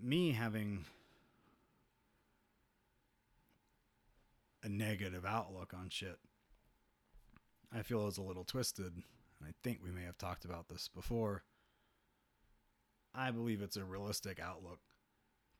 Me 0.00 0.32
having 0.32 0.84
a 4.64 4.68
negative 4.68 5.24
outlook 5.24 5.72
on 5.78 5.90
shit, 5.90 6.18
I 7.72 7.82
feel 7.82 8.08
is 8.08 8.18
a 8.18 8.22
little 8.22 8.44
twisted. 8.44 8.94
I 9.42 9.50
think 9.62 9.80
we 9.84 9.90
may 9.90 10.04
have 10.04 10.18
talked 10.18 10.44
about 10.44 10.68
this 10.68 10.88
before. 10.88 11.44
I 13.14 13.30
believe 13.30 13.60
it's 13.60 13.76
a 13.76 13.84
realistic 13.84 14.40
outlook 14.40 14.80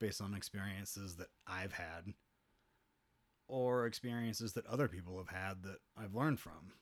based 0.01 0.21
on 0.21 0.35
experiences 0.35 1.17
that 1.17 1.29
I've 1.47 1.75
had 1.75 2.15
or 3.47 3.87
experiences 3.87 4.55
that 4.55 4.67
other 4.67 4.89
people 4.89 5.19
have 5.19 5.29
had 5.29 5.63
that 5.65 5.79
I've 5.97 6.15
learned 6.15 6.41
from. 6.41 6.73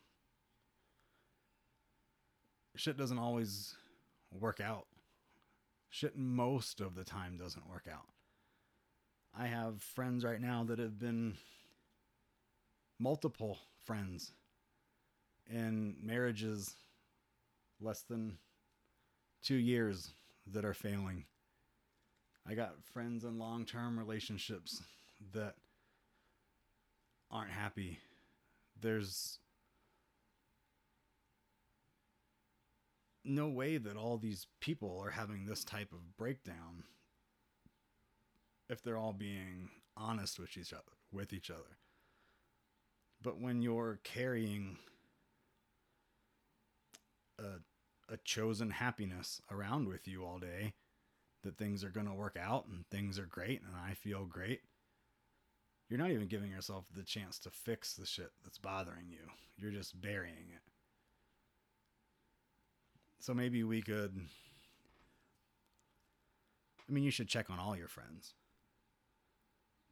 Shit 2.77 2.97
doesn't 2.97 3.19
always 3.19 3.75
work 4.31 4.61
out. 4.61 4.87
Shit 5.91 6.17
most 6.17 6.81
of 6.81 6.95
the 6.95 7.05
time 7.05 7.37
doesn't 7.37 7.69
work 7.69 7.87
out. 7.93 8.07
I 9.39 9.47
have 9.47 9.83
friends 9.83 10.25
right 10.25 10.41
now 10.41 10.65
that 10.65 10.79
have 10.79 10.99
been 10.99 11.35
multiple 13.03 13.59
friends 13.85 14.31
in 15.51 15.97
marriages 16.01 16.77
less 17.81 18.03
than 18.03 18.39
two 19.43 19.57
years 19.57 20.13
that 20.47 20.65
are 20.65 20.73
failing. 20.73 21.25
I 22.49 22.55
got 22.55 22.75
friends 22.93 23.25
in 23.25 23.39
long 23.39 23.65
term 23.65 23.99
relationships 23.99 24.83
that 25.33 25.57
aren't 27.29 27.51
happy. 27.51 27.99
There's 28.81 29.41
no 33.25 33.49
way 33.49 33.79
that 33.79 33.97
all 33.97 34.17
these 34.17 34.47
people 34.61 35.01
are 35.03 35.11
having 35.11 35.45
this 35.45 35.65
type 35.65 35.93
of 35.93 36.17
breakdown 36.17 36.85
if 38.69 38.83
they're 38.83 38.97
all 38.97 39.13
being 39.13 39.71
honest 39.97 40.39
with 40.39 40.57
each 40.57 40.73
other 40.73 40.83
with 41.13 41.33
each 41.33 41.51
other 41.51 41.79
but 43.23 43.41
when 43.41 43.63
you're 43.63 44.01
carrying 44.05 44.79
a, 47.39 48.13
a 48.13 48.17
chosen 48.25 48.71
happiness 48.71 49.41
around 49.51 49.89
with 49.89 50.07
you 50.07 50.25
all 50.25 50.39
day 50.39 50.75
that 51.43 51.57
things 51.57 51.83
are 51.83 51.91
going 51.91 52.07
to 52.07 52.15
work 52.15 52.37
out 52.41 52.67
and 52.67 52.87
things 52.91 53.19
are 53.19 53.27
great 53.27 53.61
and 53.63 53.75
i 53.77 53.95
feel 53.95 54.25
great 54.25 54.61
you're 55.89 55.99
not 55.99 56.11
even 56.11 56.27
giving 56.27 56.51
yourself 56.51 56.87
the 56.95 57.03
chance 57.03 57.39
to 57.39 57.51
fix 57.51 57.95
the 57.95 58.07
shit 58.07 58.31
that's 58.45 58.59
bothering 58.59 59.09
you 59.11 59.29
you're 59.57 59.73
just 59.73 60.01
burying 60.01 60.51
it 60.55 60.63
so 63.23 63.33
maybe 63.33 63.63
we 63.63 63.81
could. 63.83 64.21
I 66.89 66.93
mean, 66.93 67.05
you 67.05 67.13
should 67.13 67.29
check 67.29 67.51
on 67.51 67.61
all 67.61 67.77
your 67.77 67.87
friends. 67.87 68.35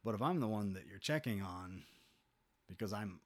But 0.04 0.16
if 0.16 0.22
I'm 0.22 0.40
the 0.40 0.48
one 0.48 0.72
that 0.72 0.88
you're 0.88 0.98
checking 0.98 1.40
on 1.40 1.84
because 2.70 2.92
I'm 2.92 3.20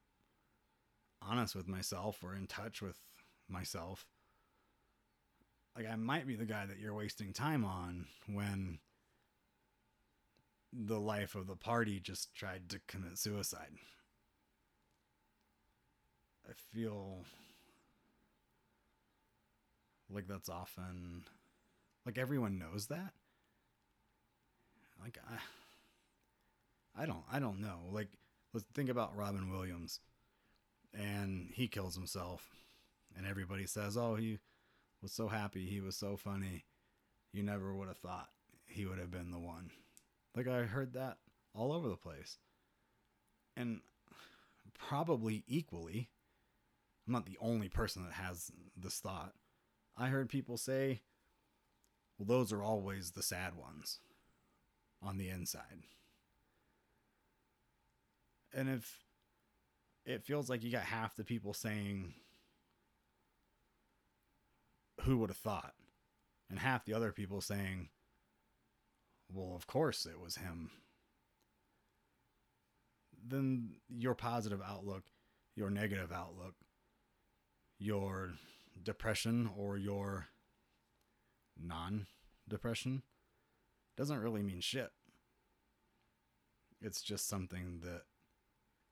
honest 1.21 1.55
with 1.55 1.67
myself 1.67 2.23
or 2.23 2.35
in 2.35 2.47
touch 2.47 2.81
with 2.81 2.99
myself, 3.47 4.05
like 5.77 5.87
I 5.87 5.95
might 5.95 6.27
be 6.27 6.35
the 6.35 6.45
guy 6.45 6.65
that 6.65 6.79
you're 6.79 6.93
wasting 6.93 7.31
time 7.31 7.63
on 7.63 8.07
when 8.27 8.79
the 10.73 10.99
life 10.99 11.35
of 11.35 11.47
the 11.47 11.55
party 11.55 11.99
just 11.99 12.33
tried 12.35 12.69
to 12.69 12.79
commit 12.87 13.17
suicide. 13.17 13.71
I 16.47 16.53
feel 16.73 17.23
like 20.09 20.27
that's 20.27 20.49
often 20.49 21.23
like 22.05 22.17
everyone 22.17 22.59
knows 22.59 22.87
that. 22.87 23.13
Like 25.01 25.17
I 25.29 27.01
I 27.03 27.05
don't 27.05 27.23
I 27.31 27.39
don't 27.39 27.61
know. 27.61 27.79
Like 27.91 28.09
let's 28.55 28.65
think 28.73 28.89
about 28.89 29.15
Robin 29.17 29.51
Williams 29.51 29.99
and 30.97 31.49
he 31.51 31.67
kills 31.67 31.93
himself 31.93 32.55
and 33.15 33.27
everybody 33.27 33.65
says, 33.65 33.97
"Oh, 33.97 34.15
he 34.15 34.39
was 35.01 35.11
so 35.11 35.27
happy, 35.27 35.65
he 35.65 35.81
was 35.81 35.95
so 35.95 36.15
funny. 36.17 36.65
You 37.33 37.43
never 37.43 37.75
would 37.75 37.89
have 37.89 37.97
thought 37.97 38.29
he 38.65 38.85
would 38.85 38.97
have 38.97 39.11
been 39.11 39.31
the 39.31 39.39
one." 39.39 39.71
Like 40.35 40.47
I 40.47 40.63
heard 40.63 40.93
that 40.93 41.17
all 41.53 41.73
over 41.73 41.89
the 41.89 41.97
place. 41.97 42.37
And 43.57 43.81
probably 44.73 45.43
equally 45.47 46.09
I'm 47.05 47.13
not 47.13 47.25
the 47.25 47.37
only 47.39 47.69
person 47.69 48.03
that 48.03 48.13
has 48.13 48.51
this 48.75 48.99
thought 48.99 49.33
I 49.97 50.07
heard 50.07 50.29
people 50.29 50.57
say, 50.57 51.01
well, 52.17 52.25
those 52.25 52.51
are 52.51 52.61
always 52.61 53.11
the 53.11 53.23
sad 53.23 53.55
ones 53.55 53.99
on 55.01 55.17
the 55.17 55.29
inside. 55.29 55.83
And 58.55 58.69
if 58.69 59.03
it 60.05 60.23
feels 60.23 60.49
like 60.49 60.63
you 60.63 60.71
got 60.71 60.83
half 60.83 61.15
the 61.15 61.25
people 61.25 61.53
saying, 61.53 62.13
who 65.01 65.17
would 65.17 65.29
have 65.29 65.37
thought? 65.37 65.73
And 66.49 66.57
half 66.57 66.85
the 66.85 66.93
other 66.93 67.11
people 67.11 67.41
saying, 67.41 67.89
well, 69.29 69.55
of 69.55 69.67
course 69.67 70.05
it 70.05 70.21
was 70.21 70.37
him. 70.37 70.71
Then 73.27 73.75
your 73.89 74.15
positive 74.15 74.61
outlook, 74.65 75.03
your 75.55 75.69
negative 75.69 76.13
outlook, 76.13 76.53
your 77.77 78.35
depression 78.81 79.49
or 79.57 79.77
your 79.77 80.27
non 81.59 82.05
depression 82.47 83.01
doesn't 83.97 84.21
really 84.21 84.43
mean 84.43 84.61
shit. 84.61 84.91
It's 86.81 87.01
just 87.01 87.27
something 87.27 87.79
that 87.83 88.03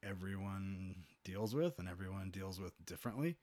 everyone 0.07 1.03
deals 1.23 1.55
with 1.55 1.79
and 1.79 1.87
everyone 1.87 2.29
deals 2.29 2.59
with 2.59 2.73
differently. 2.85 3.37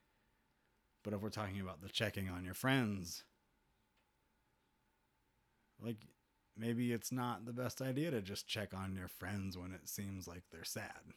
But 1.02 1.14
if 1.14 1.20
we're 1.20 1.30
talking 1.30 1.60
about 1.60 1.80
the 1.80 1.88
checking 1.88 2.28
on 2.28 2.44
your 2.44 2.54
friends, 2.54 3.24
like 5.82 5.96
maybe 6.56 6.92
it's 6.92 7.10
not 7.10 7.46
the 7.46 7.52
best 7.52 7.80
idea 7.80 8.10
to 8.10 8.20
just 8.20 8.46
check 8.46 8.74
on 8.74 8.96
your 8.96 9.08
friends 9.08 9.56
when 9.56 9.72
it 9.72 9.88
seems 9.88 10.28
like 10.28 10.42
they're 10.50 10.64
sad. 10.64 11.14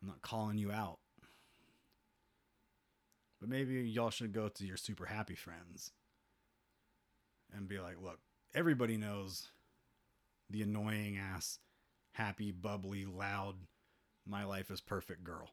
I'm 0.00 0.08
not 0.08 0.22
calling 0.22 0.58
you 0.58 0.70
out. 0.70 0.98
But 3.40 3.48
maybe 3.48 3.74
y'all 3.82 4.10
should 4.10 4.32
go 4.32 4.48
to 4.48 4.64
your 4.64 4.76
super 4.76 5.06
happy 5.06 5.34
friends 5.34 5.90
and 7.52 7.68
be 7.68 7.80
like, 7.80 7.96
look, 8.00 8.20
everybody 8.54 8.96
knows 8.96 9.50
the 10.48 10.62
annoying 10.62 11.18
ass, 11.18 11.58
happy, 12.12 12.52
bubbly, 12.52 13.04
loud, 13.04 13.56
my 14.26 14.44
life 14.44 14.70
is 14.70 14.80
perfect 14.80 15.24
girl. 15.24 15.50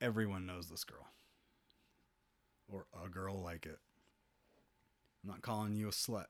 Everyone 0.00 0.46
knows 0.46 0.68
this 0.68 0.84
girl. 0.84 1.06
Or 2.68 2.86
a 3.04 3.08
girl 3.08 3.40
like 3.42 3.64
it. 3.66 3.78
I'm 5.24 5.30
not 5.30 5.42
calling 5.42 5.74
you 5.74 5.88
a 5.88 5.92
slut. 5.92 6.26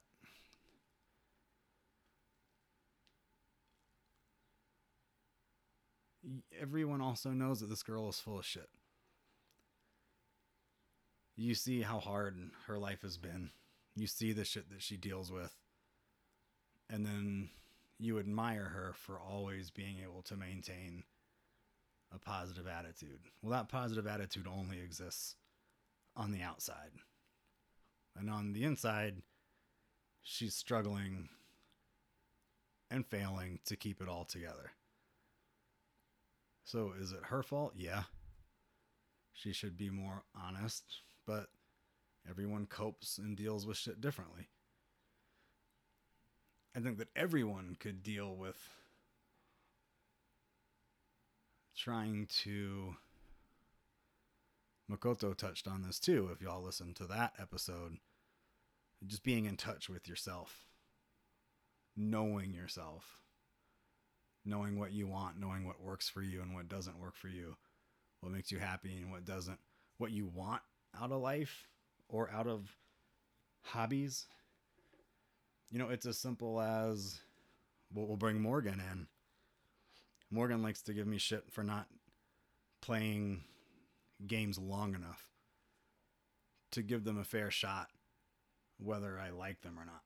everyone 6.61 7.01
also 7.01 7.31
knows 7.31 7.61
that 7.61 7.68
this 7.68 7.83
girl 7.83 8.09
is 8.09 8.18
full 8.18 8.38
of 8.38 8.46
shit. 8.46 8.68
You 11.37 11.55
see 11.55 11.83
how 11.83 11.99
hard 11.99 12.37
her 12.66 12.79
life 12.79 13.03
has 13.03 13.18
been. 13.18 13.51
You 13.94 14.07
see 14.07 14.33
the 14.33 14.44
shit 14.44 14.70
that 14.70 14.83
she 14.83 14.96
deals 14.96 15.31
with. 15.31 15.55
And 16.88 17.05
then 17.05 17.51
you 17.98 18.18
admire 18.18 18.64
her 18.64 18.92
for 18.94 19.18
always 19.18 19.70
being 19.70 19.96
able 20.02 20.22
to 20.22 20.37
maintain 20.37 21.04
a 22.14 22.18
positive 22.18 22.66
attitude. 22.66 23.20
Well, 23.42 23.52
that 23.52 23.68
positive 23.68 24.06
attitude 24.06 24.46
only 24.46 24.80
exists 24.80 25.37
on 26.14 26.32
the 26.32 26.42
outside. 26.42 26.92
And 28.16 28.30
on 28.30 28.52
the 28.52 28.64
inside, 28.64 29.22
she's 30.22 30.54
struggling 30.54 31.28
and 32.90 33.06
failing 33.06 33.59
to 33.66 33.76
keep 33.76 34.00
it 34.00 34.09
all 34.09 34.24
together. 34.24 34.72
So 36.64 36.92
is 36.98 37.12
it 37.12 37.24
her 37.24 37.42
fault? 37.42 37.74
Yeah. 37.76 38.04
She 39.32 39.52
should 39.52 39.76
be 39.76 39.90
more 39.90 40.24
honest, 40.35 41.02
but 41.26 41.48
everyone 42.28 42.66
copes 42.66 43.18
and 43.18 43.37
deals 43.37 43.66
with 43.66 43.76
shit 43.76 44.00
differently. 44.00 44.48
I 46.76 46.80
think 46.80 46.98
that 46.98 47.08
everyone 47.16 47.76
could 47.80 48.02
deal 48.02 48.34
with 48.34 48.58
trying 51.76 52.26
to. 52.42 52.96
Makoto 54.90 55.36
touched 55.36 55.66
on 55.66 55.82
this 55.82 55.98
too, 55.98 56.28
if 56.32 56.40
y'all 56.40 56.62
listen 56.62 56.94
to 56.94 57.06
that 57.06 57.32
episode. 57.40 57.96
Just 59.06 59.24
being 59.24 59.46
in 59.46 59.56
touch 59.56 59.88
with 59.88 60.08
yourself, 60.08 60.66
knowing 61.96 62.54
yourself 62.54 63.22
knowing 64.46 64.78
what 64.78 64.92
you 64.92 65.06
want, 65.06 65.38
knowing 65.38 65.66
what 65.66 65.82
works 65.82 66.08
for 66.08 66.22
you 66.22 66.40
and 66.40 66.54
what 66.54 66.68
doesn't 66.68 67.00
work 67.00 67.16
for 67.16 67.28
you, 67.28 67.56
what 68.20 68.32
makes 68.32 68.52
you 68.52 68.58
happy 68.58 68.96
and 69.02 69.10
what 69.10 69.24
doesn't, 69.24 69.58
what 69.98 70.12
you 70.12 70.24
want 70.24 70.62
out 70.98 71.10
of 71.10 71.20
life 71.20 71.68
or 72.08 72.30
out 72.30 72.46
of 72.46 72.76
hobbies. 73.62 74.26
You 75.70 75.79
know, 75.79 75.88
it's 75.88 76.07
as 76.07 76.18
simple 76.18 76.61
as 76.61 77.20
well, 77.92 78.07
we'll 78.07 78.16
bring 78.16 78.40
Morgan 78.40 78.81
in. 78.81 79.07
Morgan 80.31 80.62
likes 80.62 80.83
to 80.83 80.94
give 80.94 81.07
me 81.07 81.18
shit 81.18 81.44
for 81.50 81.62
not 81.62 81.87
playing 82.81 83.42
games 84.26 84.59
long 84.59 84.94
enough 84.94 85.26
to 86.72 86.83
give 86.83 87.05
them 87.05 87.18
a 87.18 87.24
fair 87.24 87.50
shot, 87.50 87.88
whether 88.79 89.18
I 89.18 89.31
like 89.31 89.62
them 89.62 89.79
or 89.79 89.85
not. 89.85 90.02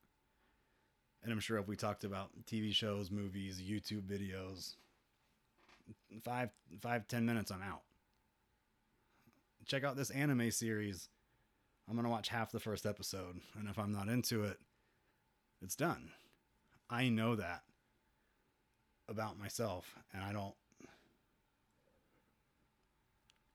And 1.23 1.33
I'm 1.33 1.40
sure 1.40 1.59
if 1.59 1.68
we 1.68 1.77
talked 1.77 2.05
about 2.05 2.31
TV 2.46 2.75
shows, 2.75 3.11
movies, 3.11 3.61
YouTube 3.61 4.03
videos, 4.03 4.75
five, 6.25 6.51
five, 6.81 7.07
ten 7.09 7.27
minutes, 7.27 7.51
I'm 7.51 7.62
out. 7.62 7.83
Check 9.66 9.85
out 9.85 9.96
this 9.96 10.11
anime 10.11 10.51
series. 10.51 11.09
I'm 11.88 11.96
gonna 11.96 12.09
watch 12.09 12.29
half 12.29 12.53
the 12.53 12.61
first 12.61 12.87
episode, 12.87 13.40
and 13.59 13.68
if 13.68 13.79
I'm 13.79 13.92
not 13.92 14.09
into 14.09 14.44
it, 14.44 14.59
it's 15.62 15.77
done. 15.77 16.11
I 16.88 17.09
know 17.09 17.37
that 17.37 17.62
about 19.09 19.38
myself, 19.38 19.94
and 20.12 20.23
I 20.23 20.33
don't. 20.33 20.55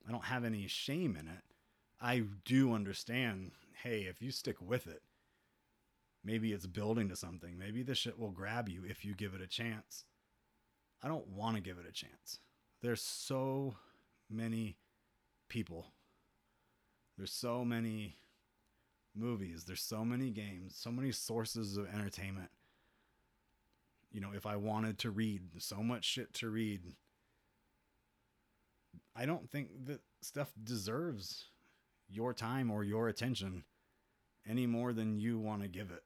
I 0.08 0.12
don't 0.12 0.26
have 0.26 0.44
any 0.44 0.68
shame 0.68 1.18
in 1.20 1.28
it. 1.28 1.42
I 2.00 2.24
do 2.44 2.74
understand, 2.74 3.52
hey, 3.82 4.02
if 4.02 4.22
you 4.22 4.30
stick 4.30 4.58
with 4.62 4.86
it, 4.86 5.02
maybe 6.24 6.54
it's 6.54 6.68
building 6.68 7.10
to 7.10 7.16
something. 7.16 7.58
Maybe 7.58 7.82
this 7.82 7.98
shit 7.98 8.20
will 8.20 8.30
grab 8.30 8.70
you 8.70 8.84
if 8.88 9.04
you 9.04 9.16
give 9.16 9.34
it 9.34 9.42
a 9.42 9.48
chance. 9.48 10.04
I 11.02 11.08
don't 11.08 11.30
want 11.30 11.56
to 11.56 11.62
give 11.62 11.80
it 11.80 11.88
a 11.90 11.92
chance. 11.92 12.40
There's 12.84 13.02
so 13.02 13.78
many 14.30 14.78
people. 15.50 15.88
There's 17.18 17.32
so 17.34 17.66
many 17.66 18.18
movies. 19.16 19.64
There's 19.66 19.82
so 19.82 20.04
many 20.04 20.30
games, 20.30 20.76
so 20.76 20.92
many 20.92 21.12
sources 21.12 21.78
of 21.78 21.88
entertainment. 21.94 22.50
You 24.12 24.22
know, 24.22 24.32
if 24.34 24.46
I 24.46 24.56
wanted 24.56 24.98
to 25.00 25.12
read, 25.12 25.42
so 25.58 25.78
much 25.78 26.06
shit 26.06 26.34
to 26.36 26.50
read. 26.50 26.82
I 29.16 29.26
don't 29.26 29.50
think 29.50 29.70
that 29.88 30.02
stuff 30.22 30.52
deserves 30.64 31.46
your 32.10 32.34
time 32.34 32.72
or 32.72 32.84
your 32.84 33.08
attention 33.08 33.64
any 34.48 34.68
more 34.68 34.94
than 34.94 35.20
you 35.20 35.40
want 35.40 35.62
to 35.64 35.68
give 35.68 35.92
it. 35.92 36.04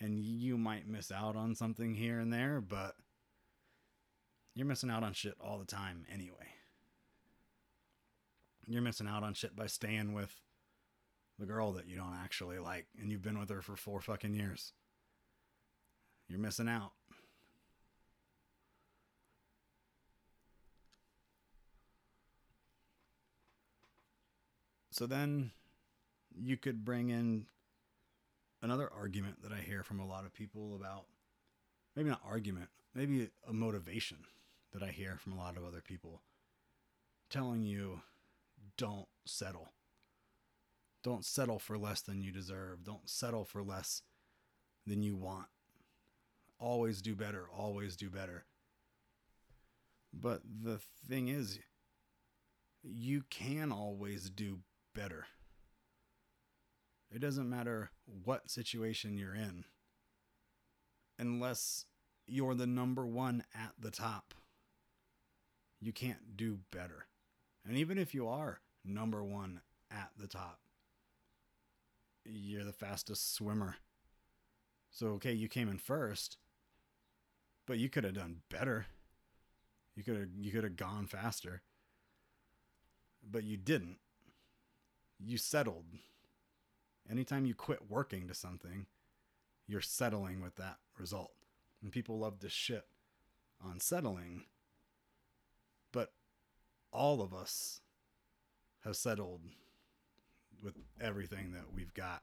And 0.00 0.18
you 0.18 0.56
might 0.56 0.88
miss 0.88 1.10
out 1.10 1.36
on 1.36 1.54
something 1.54 1.94
here 1.94 2.18
and 2.20 2.32
there, 2.32 2.60
but 2.60 2.94
you're 4.54 4.66
missing 4.66 4.90
out 4.90 5.02
on 5.02 5.12
shit 5.12 5.34
all 5.40 5.58
the 5.58 5.64
time 5.64 6.04
anyway. 6.12 6.34
You're 8.66 8.82
missing 8.82 9.08
out 9.08 9.22
on 9.22 9.34
shit 9.34 9.56
by 9.56 9.66
staying 9.66 10.14
with 10.14 10.34
the 11.38 11.46
girl 11.46 11.72
that 11.72 11.86
you 11.86 11.96
don't 11.96 12.18
actually 12.22 12.58
like 12.58 12.86
and 13.00 13.10
you've 13.10 13.22
been 13.22 13.38
with 13.38 13.50
her 13.50 13.62
for 13.62 13.76
four 13.76 14.00
fucking 14.00 14.34
years. 14.34 14.72
You're 16.28 16.38
missing 16.38 16.68
out. 16.68 16.92
So 24.90 25.06
then 25.06 25.52
you 26.36 26.56
could 26.56 26.84
bring 26.84 27.10
in 27.10 27.46
another 28.60 28.90
argument 28.92 29.42
that 29.42 29.52
I 29.52 29.60
hear 29.60 29.84
from 29.84 30.00
a 30.00 30.06
lot 30.06 30.24
of 30.24 30.34
people 30.34 30.74
about 30.74 31.04
maybe 31.94 32.10
not 32.10 32.20
argument, 32.28 32.70
maybe 32.94 33.30
a 33.48 33.52
motivation 33.52 34.18
that 34.72 34.82
I 34.82 34.88
hear 34.88 35.16
from 35.16 35.34
a 35.34 35.38
lot 35.38 35.56
of 35.56 35.64
other 35.64 35.80
people 35.80 36.22
telling 37.30 37.62
you 37.62 38.00
don't 38.76 39.06
settle. 39.24 39.68
Don't 41.04 41.24
settle 41.24 41.58
for 41.58 41.78
less 41.78 42.00
than 42.00 42.22
you 42.22 42.32
deserve. 42.32 42.84
Don't 42.84 43.08
settle 43.08 43.44
for 43.44 43.62
less 43.62 44.02
than 44.86 45.02
you 45.02 45.16
want. 45.16 45.46
Always 46.58 47.00
do 47.00 47.14
better. 47.14 47.46
Always 47.56 47.96
do 47.96 48.10
better. 48.10 48.44
But 50.12 50.42
the 50.62 50.80
thing 51.08 51.28
is, 51.28 51.60
you 52.82 53.22
can 53.30 53.70
always 53.70 54.30
do 54.30 54.60
better. 54.94 55.26
It 57.14 57.20
doesn't 57.20 57.48
matter 57.48 57.90
what 58.24 58.50
situation 58.50 59.16
you're 59.16 59.34
in, 59.34 59.64
unless 61.18 61.86
you're 62.26 62.54
the 62.54 62.66
number 62.66 63.06
one 63.06 63.44
at 63.54 63.72
the 63.78 63.90
top. 63.90 64.34
You 65.80 65.92
can't 65.92 66.36
do 66.36 66.58
better. 66.70 67.06
And 67.66 67.76
even 67.76 67.98
if 67.98 68.14
you 68.14 68.28
are 68.28 68.60
number 68.84 69.22
one 69.22 69.60
at 69.90 70.10
the 70.18 70.26
top, 70.26 70.60
you're 72.32 72.64
the 72.64 72.72
fastest 72.72 73.34
swimmer. 73.34 73.76
So, 74.90 75.08
okay, 75.08 75.32
you 75.32 75.48
came 75.48 75.68
in 75.68 75.78
first, 75.78 76.38
but 77.66 77.78
you 77.78 77.88
could 77.88 78.04
have 78.04 78.14
done 78.14 78.42
better. 78.48 78.86
You 79.94 80.02
could 80.02 80.16
have 80.16 80.28
you 80.38 80.52
could 80.52 80.64
have 80.64 80.76
gone 80.76 81.06
faster. 81.06 81.62
But 83.28 83.44
you 83.44 83.56
didn't. 83.56 83.98
You 85.18 85.36
settled. 85.38 85.84
Anytime 87.10 87.46
you 87.46 87.54
quit 87.54 87.90
working 87.90 88.28
to 88.28 88.34
something, 88.34 88.86
you're 89.66 89.80
settling 89.80 90.40
with 90.40 90.56
that 90.56 90.76
result. 90.98 91.32
And 91.82 91.92
people 91.92 92.18
love 92.18 92.38
to 92.40 92.48
shit 92.48 92.86
on 93.64 93.80
settling. 93.80 94.44
But 95.92 96.12
all 96.92 97.20
of 97.20 97.34
us 97.34 97.80
have 98.84 98.96
settled 98.96 99.40
with 100.62 100.74
everything 101.00 101.52
that 101.52 101.72
we've 101.74 101.94
got. 101.94 102.22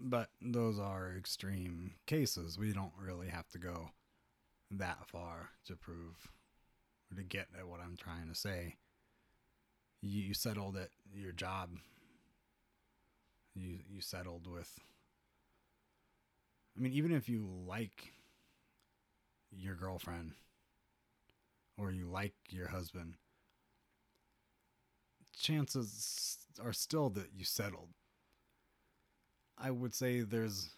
But 0.00 0.30
those 0.40 0.78
are 0.78 1.14
extreme 1.16 1.92
cases. 2.06 2.58
We 2.58 2.72
don't 2.72 2.92
really 3.00 3.28
have 3.28 3.48
to 3.50 3.58
go 3.58 3.90
that 4.70 5.06
far 5.06 5.50
to 5.66 5.76
prove 5.76 6.28
or 7.10 7.16
to 7.16 7.22
get 7.22 7.46
at 7.58 7.68
what 7.68 7.80
I'm 7.80 7.96
trying 7.96 8.28
to 8.28 8.34
say. 8.34 8.76
You, 10.00 10.22
you 10.22 10.34
settled 10.34 10.76
at 10.76 10.88
your 11.14 11.32
job. 11.32 11.70
You 13.54 13.80
you 13.88 14.00
settled 14.00 14.46
with 14.46 14.80
I 16.76 16.80
mean 16.80 16.92
even 16.92 17.12
if 17.12 17.28
you 17.28 17.46
like 17.68 18.14
your 19.50 19.74
girlfriend 19.74 20.32
or 21.76 21.90
you 21.90 22.06
like 22.06 22.32
your 22.48 22.68
husband 22.68 23.16
chances 25.38 26.38
are 26.62 26.72
still 26.72 27.10
that 27.10 27.28
you 27.34 27.44
settled. 27.44 27.88
I 29.58 29.70
would 29.70 29.94
say 29.94 30.20
there's 30.20 30.70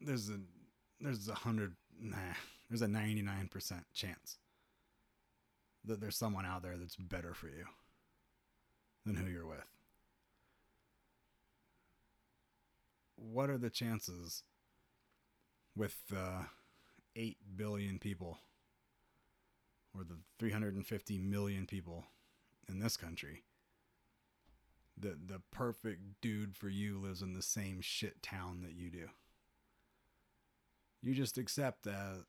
there's 0.00 0.30
a 0.30 0.38
there's 1.00 1.28
a 1.28 1.34
hundred 1.34 1.74
nah 2.00 2.16
there's 2.68 2.82
a 2.82 2.88
ninety 2.88 3.22
nine 3.22 3.48
percent 3.48 3.84
chance 3.92 4.38
that 5.84 6.00
there's 6.00 6.16
someone 6.16 6.44
out 6.44 6.62
there 6.62 6.76
that's 6.76 6.96
better 6.96 7.32
for 7.32 7.46
you 7.46 7.64
than 9.04 9.16
who 9.16 9.30
you're 9.30 9.46
with. 9.46 9.68
What 13.16 13.50
are 13.50 13.58
the 13.58 13.70
chances 13.70 14.42
with 15.76 15.96
uh, 16.14 16.42
8 17.14 17.36
billion 17.56 17.98
people 17.98 18.38
or 19.94 20.04
the 20.04 20.18
350 20.38 21.18
million 21.18 21.66
people 21.66 22.04
in 22.68 22.78
this 22.78 22.96
country. 22.96 23.42
The 24.98 25.16
the 25.26 25.40
perfect 25.50 26.20
dude 26.20 26.56
for 26.56 26.68
you 26.68 26.98
lives 26.98 27.22
in 27.22 27.34
the 27.34 27.42
same 27.42 27.80
shit 27.80 28.22
town 28.22 28.62
that 28.62 28.74
you 28.74 28.90
do. 28.90 29.08
You 31.02 31.14
just 31.14 31.38
accept 31.38 31.84
that 31.84 32.24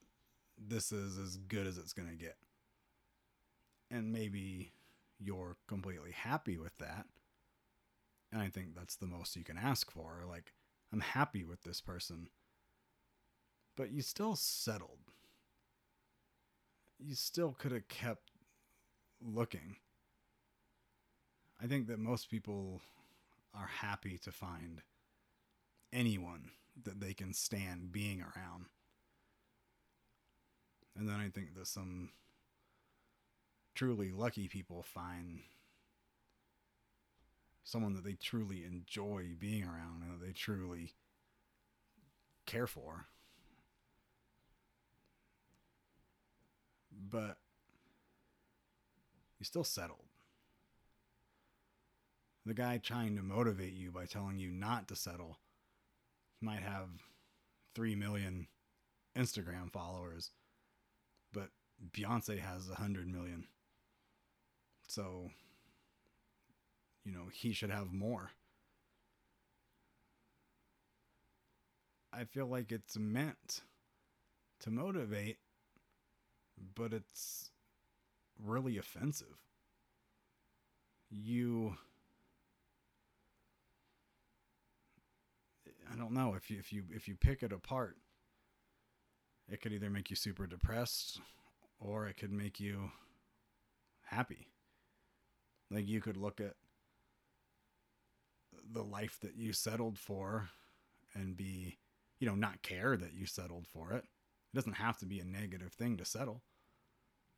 this 0.58 0.92
is 0.92 1.18
as 1.18 1.38
good 1.38 1.68
as 1.68 1.78
it's 1.78 1.94
going 1.94 2.10
to 2.10 2.16
get. 2.16 2.36
And 3.90 4.12
maybe 4.12 4.74
you're 5.20 5.56
completely 5.68 6.12
happy 6.12 6.58
with 6.58 6.78
that. 6.80 7.06
And 8.32 8.42
I 8.42 8.50
think 8.50 8.76
that's 8.76 8.96
the 8.96 9.08
most 9.08 9.36
you 9.36 9.44
can 9.44 9.58
ask 9.58 9.90
for. 9.90 10.24
Like, 10.28 10.54
I'm 10.92 11.00
happy 11.00 11.44
with 11.44 11.64
this 11.64 11.80
person. 11.80 12.30
But 13.76 13.92
you 13.92 14.02
still 14.02 14.36
settled. 14.36 15.00
You 17.00 17.16
still 17.16 17.56
could 17.58 17.72
have 17.72 17.88
kept 17.88 18.32
looking. 19.22 19.78
I 21.62 21.68
think 21.68 21.88
that 21.88 22.00
most 22.00 22.30
people 22.30 22.82
are 23.54 23.68
happy 23.68 24.18
to 24.20 24.32
find 24.32 24.82
anyone 25.92 26.52
that 26.84 27.00
they 27.00 27.14
can 27.14 27.34
stand 27.34 27.92
being 27.92 28.22
around. 28.22 28.66
And 30.96 31.08
then 31.10 31.16
I 31.16 31.30
think 31.30 31.56
that 31.56 31.68
some 31.68 32.10
truly 33.74 34.12
lucky 34.12 34.48
people 34.48 34.84
find 34.84 35.42
someone 37.64 37.94
that 37.94 38.04
they 38.04 38.14
truly 38.14 38.64
enjoy 38.64 39.28
being 39.40 39.64
around 39.64 40.04
and 40.04 40.12
that 40.14 40.26
they 40.26 40.32
truly 40.32 40.94
care 42.46 42.68
for. 42.68 43.08
But 47.10 47.38
you 49.40 49.46
still 49.46 49.64
settled 49.64 50.06
the 52.48 52.54
guy 52.54 52.78
trying 52.78 53.18
to 53.18 53.22
motivate 53.22 53.74
you 53.74 53.92
by 53.92 54.06
telling 54.06 54.40
you 54.40 54.50
not 54.50 54.88
to 54.88 54.96
settle 54.96 55.38
might 56.42 56.62
have 56.62 56.88
3 57.76 57.96
million 57.96 58.48
Instagram 59.18 59.72
followers, 59.72 60.32
but 61.34 61.50
Beyonce 61.92 62.40
has 62.40 62.70
100 62.70 63.08
million. 63.08 63.46
So, 64.88 65.30
you 67.04 67.12
know, 67.12 67.26
he 67.34 67.52
should 67.52 67.70
have 67.70 67.92
more. 67.92 68.32
I 72.14 72.24
feel 72.24 72.48
like 72.48 72.72
it's 72.72 72.98
meant 72.98 73.62
to 74.62 74.72
motivate, 74.72 75.38
but 76.76 76.94
it's 76.94 77.52
really 78.42 78.78
offensive. 78.78 79.38
You 81.10 81.76
I 85.92 85.96
don't 85.96 86.14
know 86.14 86.34
if 86.36 86.50
you 86.50 86.60
if 86.60 86.74
you 86.74 86.84
if 86.92 87.08
you 87.08 87.16
pick 87.16 87.44
it 87.44 87.52
apart, 87.52 87.98
it 89.50 89.62
could 89.62 89.74
either 89.74 89.90
make 89.90 90.10
you 90.10 90.16
super 90.16 90.48
depressed 90.48 91.20
or 91.80 92.08
it 92.08 92.18
could 92.18 92.32
make 92.32 92.60
you 92.60 92.92
happy. 94.06 94.48
Like 95.70 95.88
you 95.88 96.02
could 96.02 96.18
look 96.18 96.40
at 96.40 96.56
the 98.72 98.84
life 98.84 99.20
that 99.22 99.36
you 99.36 99.54
settled 99.54 99.98
for 99.98 100.50
and 101.14 101.38
be, 101.38 101.78
you 102.20 102.28
know, 102.28 102.36
not 102.36 102.62
care 102.62 102.98
that 102.98 103.14
you 103.14 103.26
settled 103.26 103.68
for 103.68 103.92
it. 103.92 104.04
It 104.54 104.56
doesn't 104.56 104.74
have 104.74 104.98
to 105.00 105.06
be 105.06 105.20
a 105.20 105.26
negative 105.26 105.74
thing 105.74 105.98
to 105.98 106.06
settle. 106.06 106.44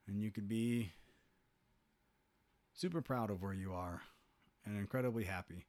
And 0.08 0.22
you 0.22 0.32
could 0.32 0.48
be 0.48 0.92
super 2.74 3.02
proud 3.02 3.30
of 3.30 3.42
where 3.42 3.54
you 3.54 3.74
are 3.74 4.02
and 4.66 4.78
incredibly 4.78 5.26
happy. 5.26 5.66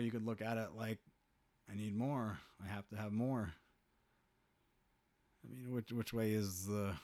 Or 0.00 0.02
you 0.02 0.10
could 0.10 0.24
look 0.24 0.40
at 0.40 0.56
it 0.56 0.70
like, 0.74 0.96
I 1.70 1.76
need 1.76 1.94
more. 1.94 2.38
I 2.64 2.72
have 2.72 2.88
to 2.88 2.96
have 2.96 3.12
more. 3.12 3.52
I 5.44 5.54
mean, 5.54 5.74
which 5.74 5.92
which 5.92 6.14
way 6.14 6.32
is 6.32 6.64
the 6.64 6.94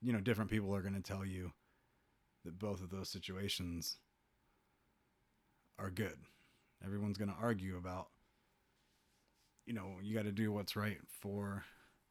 you 0.00 0.12
know, 0.12 0.20
different 0.20 0.48
people 0.48 0.72
are 0.76 0.80
going 0.80 0.94
to 0.94 1.00
tell 1.00 1.24
you 1.24 1.50
that 2.44 2.56
both 2.56 2.84
of 2.84 2.90
those 2.90 3.08
situations 3.08 3.96
are 5.76 5.90
good. 5.90 6.18
Everyone's 6.84 7.18
going 7.18 7.32
to 7.32 7.42
argue 7.42 7.76
about 7.76 8.10
you 9.66 9.74
know, 9.74 9.96
you 10.00 10.14
got 10.14 10.26
to 10.26 10.30
do 10.30 10.52
what's 10.52 10.76
right 10.76 11.00
for 11.20 11.64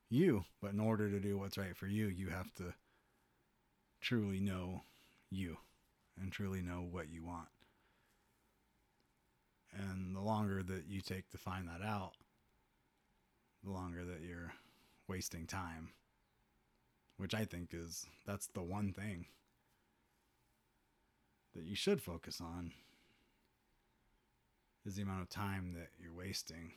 you, 0.10 0.44
but 0.62 0.74
in 0.74 0.82
order 0.82 1.10
to 1.10 1.20
do 1.22 1.38
what's 1.38 1.58
right 1.58 1.78
for 1.78 1.88
you, 1.88 2.08
you 2.08 2.28
have 2.28 2.54
to 2.56 2.74
truly 4.02 4.42
know 4.42 4.82
you 5.30 5.56
and 6.20 6.30
truly 6.30 6.62
know 6.62 6.86
what 6.92 7.10
you 7.10 7.24
want. 7.24 7.48
And 9.74 10.16
the 10.16 10.22
longer 10.22 10.62
that 10.64 10.84
you 10.90 11.02
take 11.02 11.30
to 11.32 11.38
find 11.38 11.68
that 11.68 11.82
out, 11.86 12.14
the 13.64 13.72
longer 13.72 14.04
that 14.04 14.22
you're 14.28 14.54
wasting 15.08 15.46
time. 15.46 15.90
Which 17.18 17.34
I 17.36 17.46
think 17.46 17.70
is 17.74 18.08
that's 18.26 18.48
the 18.48 18.64
one 18.64 18.94
thing 18.94 19.28
that 21.54 21.64
you 21.66 21.76
should 21.76 22.02
focus 22.02 22.42
on 22.42 22.72
is 24.86 24.96
the 24.96 25.04
amount 25.04 25.22
of 25.22 25.30
time 25.30 25.74
that 25.74 25.90
you're 26.02 26.14
wasting. 26.14 26.72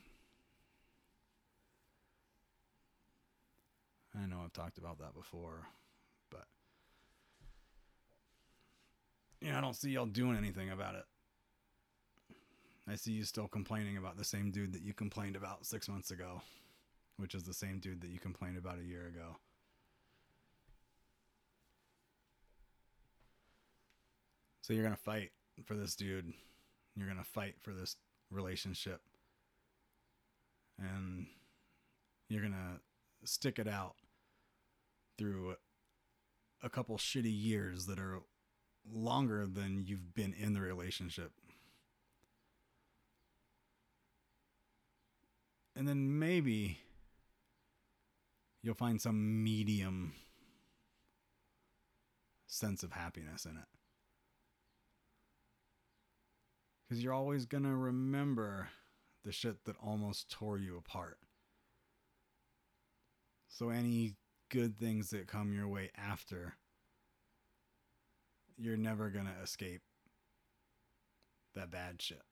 I 4.14 4.26
know 4.26 4.42
I've 4.44 4.52
talked 4.52 4.78
about 4.78 4.98
that 4.98 5.14
before, 5.14 5.66
but 6.30 6.44
yeah, 9.40 9.56
I 9.56 9.60
don't 9.60 9.74
see 9.74 9.90
y'all 9.90 10.06
doing 10.06 10.36
anything 10.36 10.70
about 10.70 10.94
it. 10.94 11.04
I 12.88 12.96
see 12.96 13.12
you 13.12 13.24
still 13.24 13.48
complaining 13.48 13.96
about 13.96 14.18
the 14.18 14.24
same 14.24 14.50
dude 14.50 14.72
that 14.74 14.82
you 14.82 14.92
complained 14.92 15.36
about 15.36 15.64
six 15.64 15.88
months 15.88 16.10
ago, 16.10 16.42
which 17.16 17.34
is 17.34 17.44
the 17.44 17.54
same 17.54 17.78
dude 17.78 18.02
that 18.02 18.10
you 18.10 18.18
complained 18.18 18.58
about 18.58 18.78
a 18.78 18.84
year 18.84 19.06
ago. 19.06 19.36
So 24.60 24.72
you're 24.72 24.82
going 24.82 24.96
to 24.96 25.00
fight 25.00 25.30
for 25.64 25.74
this 25.74 25.94
dude. 25.94 26.32
You're 26.94 27.06
going 27.06 27.18
to 27.18 27.24
fight 27.24 27.56
for 27.60 27.72
this 27.72 27.96
relationship. 28.30 29.00
And 30.78 31.26
you're 32.28 32.40
going 32.40 32.52
to 32.52 33.30
stick 33.30 33.58
it 33.58 33.68
out 33.68 33.94
through 35.18 35.56
a 36.62 36.68
couple 36.68 36.96
shitty 36.96 37.32
years 37.32 37.86
that 37.86 37.98
are 37.98 38.20
longer 38.90 39.46
than 39.46 39.84
you've 39.86 40.14
been 40.14 40.34
in 40.34 40.54
the 40.54 40.60
relationship. 40.60 41.32
And 45.76 45.88
then 45.88 46.18
maybe 46.18 46.78
you'll 48.62 48.74
find 48.74 49.00
some 49.00 49.42
medium 49.42 50.12
sense 52.46 52.82
of 52.82 52.92
happiness 52.92 53.44
in 53.44 53.56
it. 53.56 53.66
Because 56.88 57.02
you're 57.02 57.12
always 57.12 57.46
going 57.46 57.64
to 57.64 57.74
remember 57.74 58.68
the 59.24 59.32
shit 59.32 59.64
that 59.64 59.76
almost 59.82 60.30
tore 60.30 60.58
you 60.58 60.76
apart. 60.76 61.18
So, 63.48 63.70
any 63.70 64.14
good 64.50 64.78
things 64.78 65.10
that 65.10 65.26
come 65.26 65.52
your 65.52 65.68
way 65.68 65.90
after, 65.96 66.54
you're 68.56 68.76
never 68.76 69.10
going 69.10 69.26
to 69.26 69.42
escape 69.42 69.82
that 71.54 71.70
bad 71.70 72.02
shit. 72.02 72.22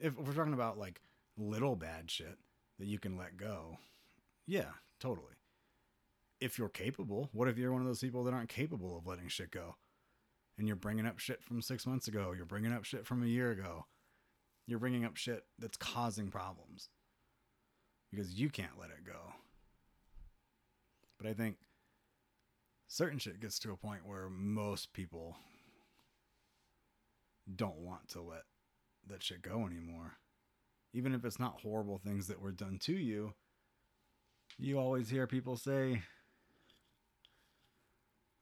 If 0.00 0.16
we're 0.16 0.32
talking 0.32 0.54
about 0.54 0.78
like 0.78 1.00
little 1.36 1.76
bad 1.76 2.10
shit 2.10 2.38
that 2.78 2.86
you 2.86 2.98
can 2.98 3.16
let 3.16 3.36
go, 3.36 3.78
yeah, 4.46 4.70
totally. 5.00 5.34
If 6.40 6.58
you're 6.58 6.68
capable, 6.68 7.28
what 7.32 7.48
if 7.48 7.58
you're 7.58 7.72
one 7.72 7.80
of 7.80 7.86
those 7.86 8.00
people 8.00 8.24
that 8.24 8.34
aren't 8.34 8.48
capable 8.48 8.96
of 8.96 9.06
letting 9.06 9.28
shit 9.28 9.50
go? 9.50 9.76
And 10.56 10.66
you're 10.66 10.76
bringing 10.76 11.06
up 11.06 11.18
shit 11.18 11.42
from 11.42 11.62
six 11.62 11.86
months 11.86 12.08
ago, 12.08 12.32
you're 12.36 12.44
bringing 12.44 12.72
up 12.72 12.84
shit 12.84 13.06
from 13.06 13.22
a 13.22 13.26
year 13.26 13.50
ago, 13.50 13.86
you're 14.66 14.78
bringing 14.78 15.04
up 15.04 15.16
shit 15.16 15.44
that's 15.58 15.76
causing 15.76 16.28
problems 16.28 16.88
because 18.10 18.38
you 18.40 18.50
can't 18.50 18.78
let 18.78 18.90
it 18.90 19.04
go. 19.04 19.32
But 21.18 21.28
I 21.28 21.34
think 21.34 21.56
certain 22.86 23.18
shit 23.18 23.40
gets 23.40 23.58
to 23.60 23.72
a 23.72 23.76
point 23.76 24.06
where 24.06 24.28
most 24.28 24.92
people 24.92 25.36
don't 27.54 27.78
want 27.78 28.08
to 28.10 28.22
let 28.22 28.42
that 29.08 29.22
shit 29.22 29.42
go 29.42 29.66
anymore. 29.66 30.18
Even 30.92 31.14
if 31.14 31.24
it's 31.24 31.38
not 31.38 31.60
horrible 31.62 31.98
things 31.98 32.26
that 32.28 32.40
were 32.40 32.52
done 32.52 32.78
to 32.80 32.92
you, 32.92 33.34
you 34.58 34.78
always 34.78 35.10
hear 35.10 35.26
people 35.26 35.56
say, 35.56 36.02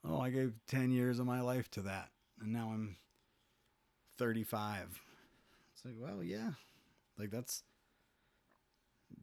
Oh, 0.09 0.20
I 0.20 0.30
gave 0.30 0.54
10 0.68 0.92
years 0.92 1.18
of 1.18 1.26
my 1.26 1.40
life 1.40 1.68
to 1.72 1.82
that, 1.82 2.11
and 2.40 2.52
now 2.52 2.70
I'm 2.72 2.96
35. 4.18 5.00
It's 5.74 5.85
like, 5.85 5.94
well, 5.98 6.22
yeah. 6.22 6.52
Like, 7.18 7.30
that's 7.30 7.64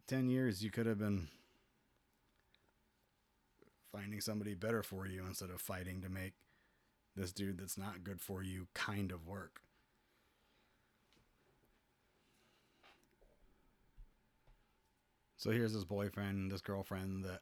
10 0.07 0.29
years 0.29 0.63
you 0.63 0.71
could 0.71 0.85
have 0.85 0.99
been 0.99 1.29
finding 3.91 4.19
somebody 4.19 4.55
better 4.55 4.83
for 4.83 5.07
you 5.07 5.23
instead 5.25 5.49
of 5.49 5.61
fighting 5.61 6.01
to 6.01 6.09
make 6.09 6.33
this 7.15 7.31
dude 7.31 7.59
that's 7.59 7.77
not 7.77 8.03
good 8.03 8.19
for 8.19 8.43
you 8.43 8.67
kind 8.73 9.11
of 9.11 9.27
work. 9.27 9.61
So 15.43 15.51
here's 15.51 15.73
this 15.73 15.83
boyfriend, 15.83 16.53
this 16.53 16.61
girlfriend 16.61 17.25
that 17.25 17.41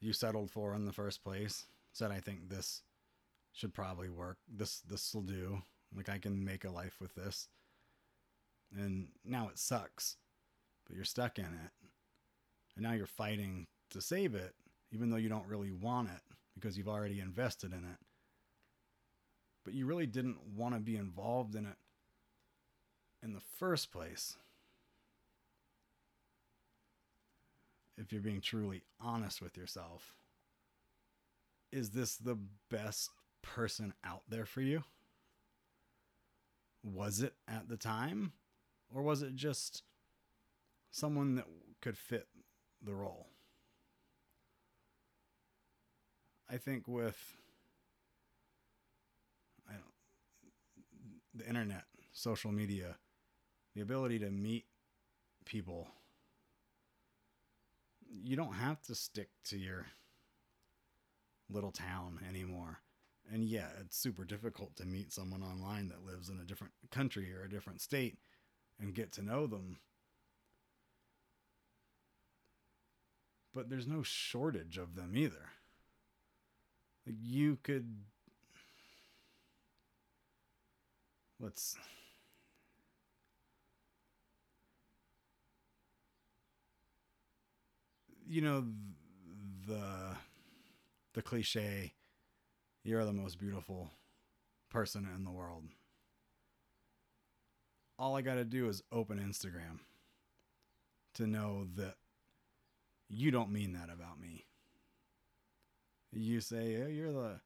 you 0.00 0.12
settled 0.12 0.48
for 0.48 0.76
in 0.76 0.84
the 0.84 0.92
first 0.92 1.24
place. 1.24 1.66
Said 1.92 2.12
I 2.12 2.20
think 2.20 2.48
this 2.48 2.82
should 3.52 3.74
probably 3.74 4.08
work. 4.08 4.36
This 4.48 4.78
this 4.88 5.12
will 5.12 5.22
do. 5.22 5.60
Like 5.92 6.08
I 6.08 6.18
can 6.18 6.44
make 6.44 6.64
a 6.64 6.70
life 6.70 6.98
with 7.00 7.16
this. 7.16 7.48
And 8.78 9.08
now 9.24 9.48
it 9.48 9.58
sucks. 9.58 10.18
But 10.86 10.94
you're 10.94 11.04
stuck 11.04 11.36
in 11.36 11.46
it. 11.46 11.72
And 12.76 12.84
now 12.84 12.92
you're 12.92 13.06
fighting 13.06 13.66
to 13.90 14.00
save 14.00 14.36
it 14.36 14.54
even 14.92 15.10
though 15.10 15.16
you 15.16 15.28
don't 15.28 15.48
really 15.48 15.72
want 15.72 16.10
it 16.10 16.22
because 16.54 16.78
you've 16.78 16.86
already 16.86 17.18
invested 17.18 17.72
in 17.72 17.80
it. 17.80 17.98
But 19.64 19.74
you 19.74 19.84
really 19.84 20.06
didn't 20.06 20.38
want 20.54 20.76
to 20.76 20.80
be 20.80 20.94
involved 20.94 21.56
in 21.56 21.66
it 21.66 21.78
in 23.20 23.32
the 23.32 23.42
first 23.58 23.90
place. 23.90 24.36
If 27.98 28.12
you're 28.12 28.22
being 28.22 28.40
truly 28.40 28.82
honest 29.00 29.42
with 29.42 29.56
yourself, 29.56 30.14
is 31.70 31.90
this 31.90 32.16
the 32.16 32.38
best 32.70 33.10
person 33.42 33.92
out 34.04 34.22
there 34.28 34.46
for 34.46 34.60
you? 34.60 34.84
Was 36.82 37.20
it 37.20 37.34
at 37.46 37.68
the 37.68 37.76
time? 37.76 38.32
Or 38.94 39.02
was 39.02 39.22
it 39.22 39.34
just 39.34 39.82
someone 40.90 41.36
that 41.36 41.46
could 41.80 41.96
fit 41.96 42.26
the 42.82 42.94
role? 42.94 43.26
I 46.50 46.58
think 46.58 46.86
with 46.86 47.36
I 49.68 49.74
the 51.34 51.46
internet, 51.46 51.84
social 52.12 52.52
media, 52.52 52.96
the 53.74 53.80
ability 53.80 54.18
to 54.18 54.30
meet 54.30 54.66
people, 55.46 55.88
you 58.12 58.36
don't 58.36 58.54
have 58.54 58.82
to 58.82 58.94
stick 58.94 59.28
to 59.44 59.56
your 59.56 59.86
little 61.48 61.72
town 61.72 62.18
anymore. 62.28 62.78
And 63.32 63.44
yeah, 63.44 63.68
it's 63.80 63.96
super 63.96 64.24
difficult 64.24 64.76
to 64.76 64.84
meet 64.84 65.12
someone 65.12 65.42
online 65.42 65.88
that 65.88 66.04
lives 66.04 66.28
in 66.28 66.38
a 66.40 66.44
different 66.44 66.72
country 66.90 67.32
or 67.32 67.44
a 67.44 67.50
different 67.50 67.80
state 67.80 68.18
and 68.80 68.94
get 68.94 69.12
to 69.12 69.22
know 69.22 69.46
them. 69.46 69.78
But 73.54 73.68
there's 73.70 73.86
no 73.86 74.02
shortage 74.02 74.78
of 74.78 74.96
them 74.96 75.12
either. 75.14 75.50
Like 77.06 77.16
you 77.20 77.58
could 77.62 77.86
let's 81.40 81.76
you 88.32 88.40
know 88.40 88.64
the 89.68 90.16
the 91.12 91.20
cliche 91.20 91.92
you're 92.82 93.04
the 93.04 93.12
most 93.12 93.38
beautiful 93.38 93.90
person 94.70 95.06
in 95.14 95.22
the 95.22 95.30
world. 95.30 95.64
All 97.98 98.16
I 98.16 98.22
got 98.22 98.34
to 98.36 98.44
do 98.44 98.68
is 98.68 98.82
open 98.90 99.18
Instagram 99.18 99.80
to 101.14 101.26
know 101.26 101.66
that 101.76 101.96
you 103.08 103.30
don't 103.30 103.52
mean 103.52 103.74
that 103.74 103.90
about 103.92 104.18
me. 104.18 104.46
You 106.10 106.40
say, 106.40 106.82
oh, 106.82 106.88
"You're 106.88 107.12
the 107.12 107.40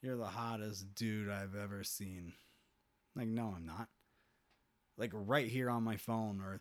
you're 0.00 0.16
the 0.16 0.24
hottest 0.24 0.94
dude 0.94 1.28
I've 1.28 1.54
ever 1.54 1.84
seen." 1.84 2.32
Like, 3.14 3.28
no, 3.28 3.54
I'm 3.56 3.66
not. 3.66 3.88
Like 4.96 5.10
right 5.12 5.48
here 5.48 5.68
on 5.68 5.84
my 5.84 5.96
phone 5.96 6.40
are 6.40 6.60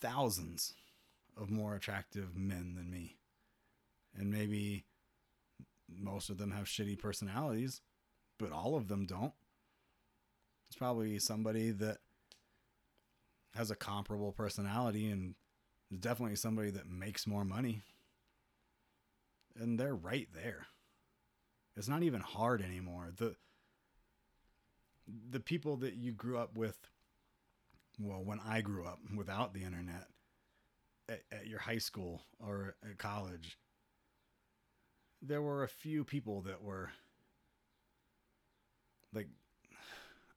thousands 0.00 0.74
of 1.40 1.50
more 1.50 1.74
attractive 1.74 2.36
men 2.36 2.74
than 2.76 2.90
me. 2.90 3.16
And 4.14 4.30
maybe 4.30 4.84
most 5.88 6.28
of 6.30 6.38
them 6.38 6.50
have 6.52 6.66
shitty 6.66 6.98
personalities, 6.98 7.80
but 8.38 8.52
all 8.52 8.76
of 8.76 8.88
them 8.88 9.06
don't. 9.06 9.32
It's 10.68 10.76
probably 10.76 11.18
somebody 11.18 11.70
that 11.72 11.98
has 13.54 13.70
a 13.70 13.76
comparable 13.76 14.32
personality 14.32 15.10
and 15.10 15.34
is 15.90 15.98
definitely 15.98 16.36
somebody 16.36 16.70
that 16.70 16.88
makes 16.88 17.26
more 17.26 17.44
money. 17.44 17.82
And 19.58 19.78
they're 19.78 19.96
right 19.96 20.28
there. 20.32 20.66
It's 21.76 21.88
not 21.88 22.02
even 22.02 22.20
hard 22.20 22.62
anymore. 22.62 23.10
The 23.16 23.36
the 25.28 25.40
people 25.40 25.76
that 25.78 25.94
you 25.94 26.12
grew 26.12 26.38
up 26.38 26.56
with 26.56 26.78
well, 27.98 28.22
when 28.22 28.40
I 28.46 28.60
grew 28.60 28.86
up 28.86 29.00
without 29.14 29.52
the 29.52 29.64
internet 29.64 30.06
at, 31.10 31.22
at 31.32 31.46
your 31.46 31.58
high 31.58 31.78
school 31.78 32.22
or 32.38 32.76
at 32.88 32.98
college, 32.98 33.58
there 35.20 35.42
were 35.42 35.64
a 35.64 35.68
few 35.68 36.04
people 36.04 36.42
that 36.42 36.62
were 36.62 36.90
like 39.12 39.28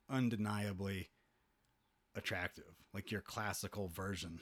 undeniably 0.10 1.10
attractive, 2.16 2.76
like 2.94 3.12
your 3.12 3.22
classical 3.22 3.88
version 3.88 4.40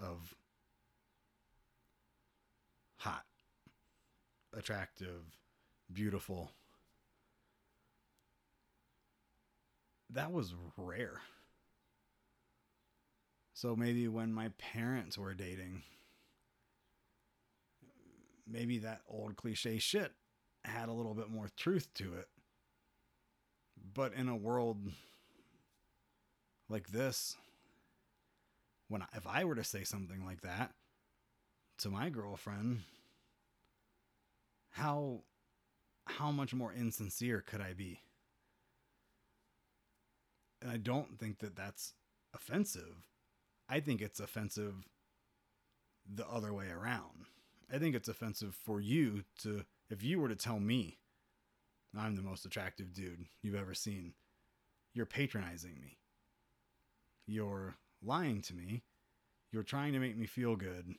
of 0.00 0.34
hot, 2.96 3.24
attractive, 4.56 5.22
beautiful. 5.92 6.50
That 10.10 10.32
was 10.32 10.54
rare. 10.76 11.20
So 13.56 13.74
maybe 13.74 14.06
when 14.06 14.34
my 14.34 14.50
parents 14.58 15.16
were 15.16 15.32
dating, 15.32 15.82
maybe 18.46 18.76
that 18.80 19.00
old 19.08 19.36
cliche 19.36 19.78
shit 19.78 20.12
had 20.62 20.90
a 20.90 20.92
little 20.92 21.14
bit 21.14 21.30
more 21.30 21.48
truth 21.56 21.88
to 21.94 22.16
it. 22.16 22.28
But 23.94 24.12
in 24.12 24.28
a 24.28 24.36
world 24.36 24.76
like 26.68 26.88
this, 26.88 27.34
when 28.88 29.00
I, 29.00 29.06
if 29.14 29.26
I 29.26 29.44
were 29.44 29.54
to 29.54 29.64
say 29.64 29.84
something 29.84 30.22
like 30.22 30.42
that 30.42 30.72
to 31.78 31.88
my 31.88 32.10
girlfriend, 32.10 32.80
how 34.72 35.22
how 36.04 36.30
much 36.30 36.52
more 36.52 36.74
insincere 36.74 37.40
could 37.40 37.62
I 37.62 37.72
be? 37.72 38.00
And 40.60 40.70
I 40.70 40.76
don't 40.76 41.18
think 41.18 41.38
that 41.38 41.56
that's 41.56 41.94
offensive. 42.34 42.96
I 43.68 43.80
think 43.80 44.00
it's 44.00 44.20
offensive 44.20 44.86
the 46.08 46.26
other 46.26 46.52
way 46.52 46.68
around. 46.68 47.26
I 47.72 47.78
think 47.78 47.96
it's 47.96 48.08
offensive 48.08 48.54
for 48.54 48.80
you 48.80 49.24
to, 49.42 49.64
if 49.90 50.02
you 50.02 50.20
were 50.20 50.28
to 50.28 50.36
tell 50.36 50.60
me 50.60 50.98
I'm 51.98 52.14
the 52.14 52.22
most 52.22 52.44
attractive 52.44 52.92
dude 52.92 53.26
you've 53.42 53.54
ever 53.54 53.74
seen, 53.74 54.12
you're 54.92 55.06
patronizing 55.06 55.74
me. 55.80 55.98
You're 57.26 57.76
lying 58.02 58.42
to 58.42 58.54
me. 58.54 58.82
You're 59.50 59.62
trying 59.62 59.92
to 59.94 59.98
make 59.98 60.16
me 60.16 60.26
feel 60.26 60.56
good. 60.56 60.94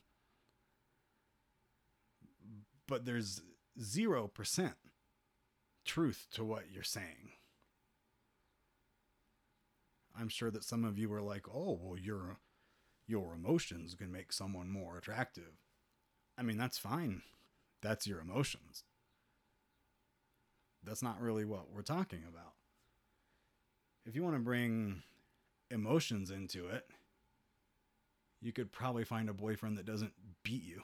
But 2.86 3.04
there's 3.04 3.42
0% 3.80 4.72
truth 5.84 6.26
to 6.32 6.44
what 6.44 6.64
you're 6.72 6.82
saying. 6.82 7.32
I'm 10.18 10.28
sure 10.28 10.50
that 10.50 10.64
some 10.64 10.84
of 10.84 10.98
you 10.98 11.12
are 11.12 11.22
like, 11.22 11.46
"Oh, 11.48 11.78
well, 11.80 11.98
your 11.98 12.38
your 13.08 13.34
emotions 13.34 13.96
can 13.96 14.12
make 14.12 14.32
someone 14.32 14.70
more 14.70 14.96
attractive." 14.96 15.58
I 16.36 16.42
mean, 16.42 16.56
that's 16.56 16.78
fine. 16.78 17.22
That's 17.82 18.06
your 18.06 18.20
emotions. 18.20 18.84
That's 20.84 21.02
not 21.02 21.20
really 21.20 21.44
what 21.44 21.70
we're 21.70 21.82
talking 21.82 22.22
about. 22.28 22.54
If 24.06 24.14
you 24.14 24.22
want 24.22 24.36
to 24.36 24.40
bring 24.40 25.02
emotions 25.70 26.30
into 26.30 26.68
it, 26.68 26.88
you 28.40 28.52
could 28.52 28.70
probably 28.70 29.04
find 29.04 29.28
a 29.28 29.34
boyfriend 29.34 29.76
that 29.78 29.84
doesn't 29.84 30.14
beat 30.44 30.62
you. 30.62 30.82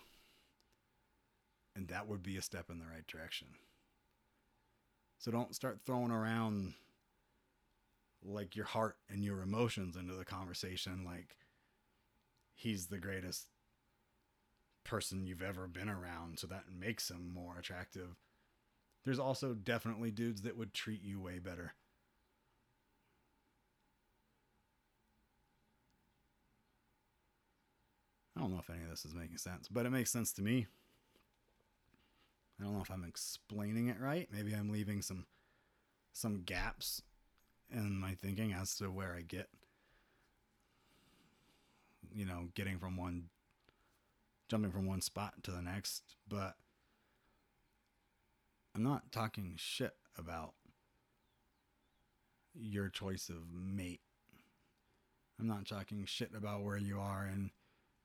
And 1.76 1.88
that 1.88 2.08
would 2.08 2.22
be 2.22 2.36
a 2.36 2.42
step 2.42 2.70
in 2.70 2.78
the 2.78 2.86
right 2.86 3.06
direction. 3.06 3.48
So 5.18 5.30
don't 5.30 5.54
start 5.54 5.80
throwing 5.86 6.10
around 6.10 6.74
like 8.22 8.56
your 8.56 8.66
heart 8.66 8.96
and 9.08 9.24
your 9.24 9.42
emotions 9.42 9.96
into 9.96 10.14
the 10.14 10.24
conversation 10.24 11.04
like 11.04 11.36
he's 12.54 12.86
the 12.86 12.98
greatest 12.98 13.48
person 14.84 15.26
you've 15.26 15.42
ever 15.42 15.66
been 15.66 15.88
around, 15.88 16.38
so 16.38 16.46
that 16.46 16.64
makes 16.78 17.10
him 17.10 17.32
more 17.32 17.58
attractive. 17.58 18.16
There's 19.04 19.18
also 19.18 19.54
definitely 19.54 20.10
dudes 20.10 20.42
that 20.42 20.56
would 20.56 20.72
treat 20.72 21.02
you 21.02 21.20
way 21.20 21.38
better. 21.38 21.74
I 28.36 28.40
don't 28.40 28.52
know 28.52 28.58
if 28.58 28.70
any 28.70 28.82
of 28.82 28.90
this 28.90 29.04
is 29.04 29.14
making 29.14 29.38
sense, 29.38 29.68
but 29.68 29.86
it 29.86 29.90
makes 29.90 30.10
sense 30.10 30.32
to 30.34 30.42
me. 30.42 30.66
I 32.58 32.64
don't 32.64 32.74
know 32.74 32.82
if 32.82 32.90
I'm 32.90 33.04
explaining 33.04 33.88
it 33.88 34.00
right. 34.00 34.28
Maybe 34.32 34.54
I'm 34.54 34.70
leaving 34.70 35.02
some 35.02 35.26
some 36.12 36.42
gaps 36.42 37.02
in 37.70 37.98
my 37.98 38.14
thinking 38.14 38.52
as 38.52 38.76
to 38.76 38.90
where 38.90 39.14
I 39.14 39.22
get 39.22 39.48
you 42.14 42.24
know, 42.24 42.48
getting 42.54 42.78
from 42.78 42.96
one 42.96 43.24
jumping 44.48 44.70
from 44.70 44.86
one 44.86 45.00
spot 45.00 45.34
to 45.42 45.50
the 45.50 45.62
next, 45.62 46.16
but 46.28 46.54
I'm 48.74 48.82
not 48.82 49.10
talking 49.10 49.54
shit 49.56 49.94
about 50.18 50.54
your 52.54 52.88
choice 52.88 53.28
of 53.28 53.52
mate. 53.52 54.00
I'm 55.40 55.48
not 55.48 55.66
talking 55.66 56.04
shit 56.06 56.30
about 56.36 56.62
where 56.62 56.76
you 56.76 57.00
are 57.00 57.26
in 57.26 57.50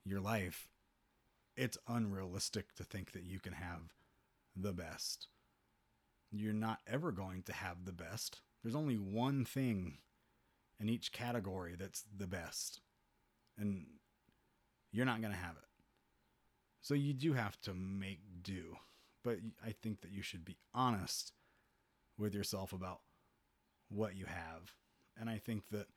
your 0.03 0.19
life. 0.19 0.69
It's 1.55 1.77
unrealistic 1.87 2.73
to 2.75 2.83
think 2.83 3.11
that 3.11 3.23
you 3.23 3.39
can 3.39 3.53
have 3.53 3.93
the 4.55 4.73
best. 4.73 5.27
You're 6.31 6.53
not 6.53 6.79
ever 6.87 7.11
going 7.11 7.43
to 7.43 7.53
have 7.53 7.85
the 7.85 7.91
best. 7.91 8.41
There's 8.63 8.75
only 8.75 8.95
one 8.95 9.45
thing 9.45 9.97
in 10.79 10.89
each 10.89 11.11
category 11.11 11.75
that's 11.77 12.03
the 12.15 12.27
best. 12.27 12.81
And 13.57 13.85
you're 14.91 15.05
not 15.05 15.21
going 15.21 15.33
to 15.33 15.39
have 15.39 15.55
it. 15.55 15.67
So 16.81 16.93
you 16.93 17.13
do 17.13 17.33
have 17.33 17.59
to 17.61 17.73
make 17.73 18.19
do. 18.41 18.77
But 19.23 19.39
I 19.65 19.71
think 19.71 20.01
that 20.01 20.11
you 20.11 20.21
should 20.21 20.45
be 20.45 20.57
honest 20.73 21.33
with 22.17 22.33
yourself 22.33 22.73
about 22.73 23.01
what 23.89 24.15
you 24.15 24.25
have. 24.25 24.75
And 25.19 25.29
I 25.29 25.37
think 25.37 25.63
that 25.71 25.87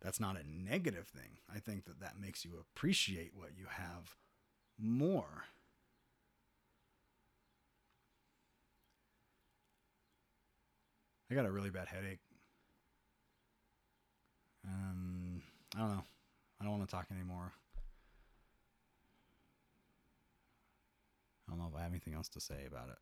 that's 0.00 0.20
not 0.20 0.36
a 0.36 0.48
negative 0.48 1.06
thing. 1.06 1.38
I 1.54 1.58
think 1.58 1.84
that 1.84 2.00
that 2.00 2.20
makes 2.20 2.44
you 2.44 2.52
appreciate 2.58 3.32
what 3.34 3.50
you 3.56 3.66
have 3.68 4.16
more. 4.78 5.44
I 11.30 11.34
got 11.34 11.46
a 11.46 11.50
really 11.50 11.70
bad 11.70 11.88
headache. 11.88 12.20
Um, 14.66 15.42
I 15.74 15.80
don't 15.80 15.90
know. 15.90 16.04
I 16.60 16.64
don't 16.64 16.78
want 16.78 16.88
to 16.88 16.94
talk 16.94 17.06
anymore. 17.10 17.52
Don't 21.52 21.60
know 21.60 21.70
if 21.70 21.78
I 21.78 21.82
have 21.82 21.92
anything 21.92 22.14
else 22.14 22.28
to 22.30 22.40
say 22.40 22.64
about 22.66 22.88
it. 22.88 22.98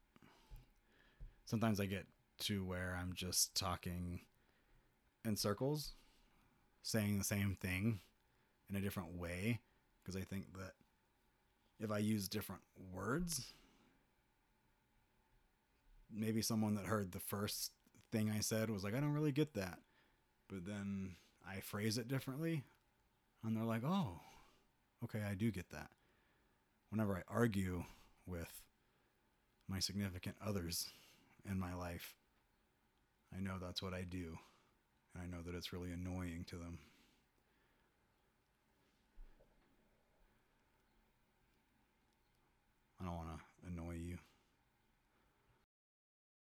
Sometimes 1.47 1.81
I 1.81 1.87
get 1.87 2.07
to 2.41 2.65
where 2.65 2.99
I'm 3.01 3.13
just 3.15 3.55
talking 3.55 4.21
in 5.25 5.37
circles, 5.37 5.93
saying 6.83 7.19
the 7.19 7.25
same 7.25 7.57
thing 7.61 8.01
in 8.69 8.77
a 8.77 8.81
different 8.81 9.17
way, 9.17 9.61
because 10.03 10.17
I 10.17 10.25
think 10.25 10.53
that 10.55 10.73
if 11.79 11.91
I 11.91 11.99
use 11.99 12.29
different 12.29 12.63
words, 12.93 13.53
maybe 16.13 16.43
someone 16.43 16.75
that 16.75 16.87
heard 16.87 17.13
the 17.13 17.21
first 17.21 17.73
thing 18.11 18.31
I 18.31 18.41
said 18.41 18.71
was 18.71 18.83
like, 18.83 18.95
I 18.95 19.01
don't 19.01 19.15
really 19.15 19.33
get 19.33 19.55
that. 19.55 19.79
But 20.49 20.67
then 20.67 21.17
I 21.49 21.61
phrase 21.61 21.99
it 21.99 22.09
differently, 22.09 22.65
and 23.45 23.57
they're 23.57 23.65
like, 23.65 23.85
oh, 23.85 24.21
okay, 25.05 25.23
I 25.29 25.35
do 25.35 25.51
get 25.51 25.71
that. 25.71 25.91
Whenever 26.91 27.17
I 27.17 27.23
argue 27.33 27.85
with 28.31 28.63
my 29.69 29.79
significant 29.79 30.37
others 30.45 30.89
in 31.49 31.59
my 31.59 31.75
life, 31.75 32.15
I 33.37 33.41
know 33.41 33.55
that's 33.61 33.83
what 33.83 33.95
I 33.95 34.03
do. 34.03 34.39
And 35.15 35.23
I 35.23 35.27
know 35.27 35.43
that 35.45 35.55
it's 35.55 35.73
really 35.73 35.91
annoying 35.93 36.45
to 36.49 36.57
them. 36.57 36.79
I 43.01 43.05
don't 43.05 43.17
want 43.17 43.29
to 43.29 43.69
annoy 43.69 43.95
you. 43.95 44.10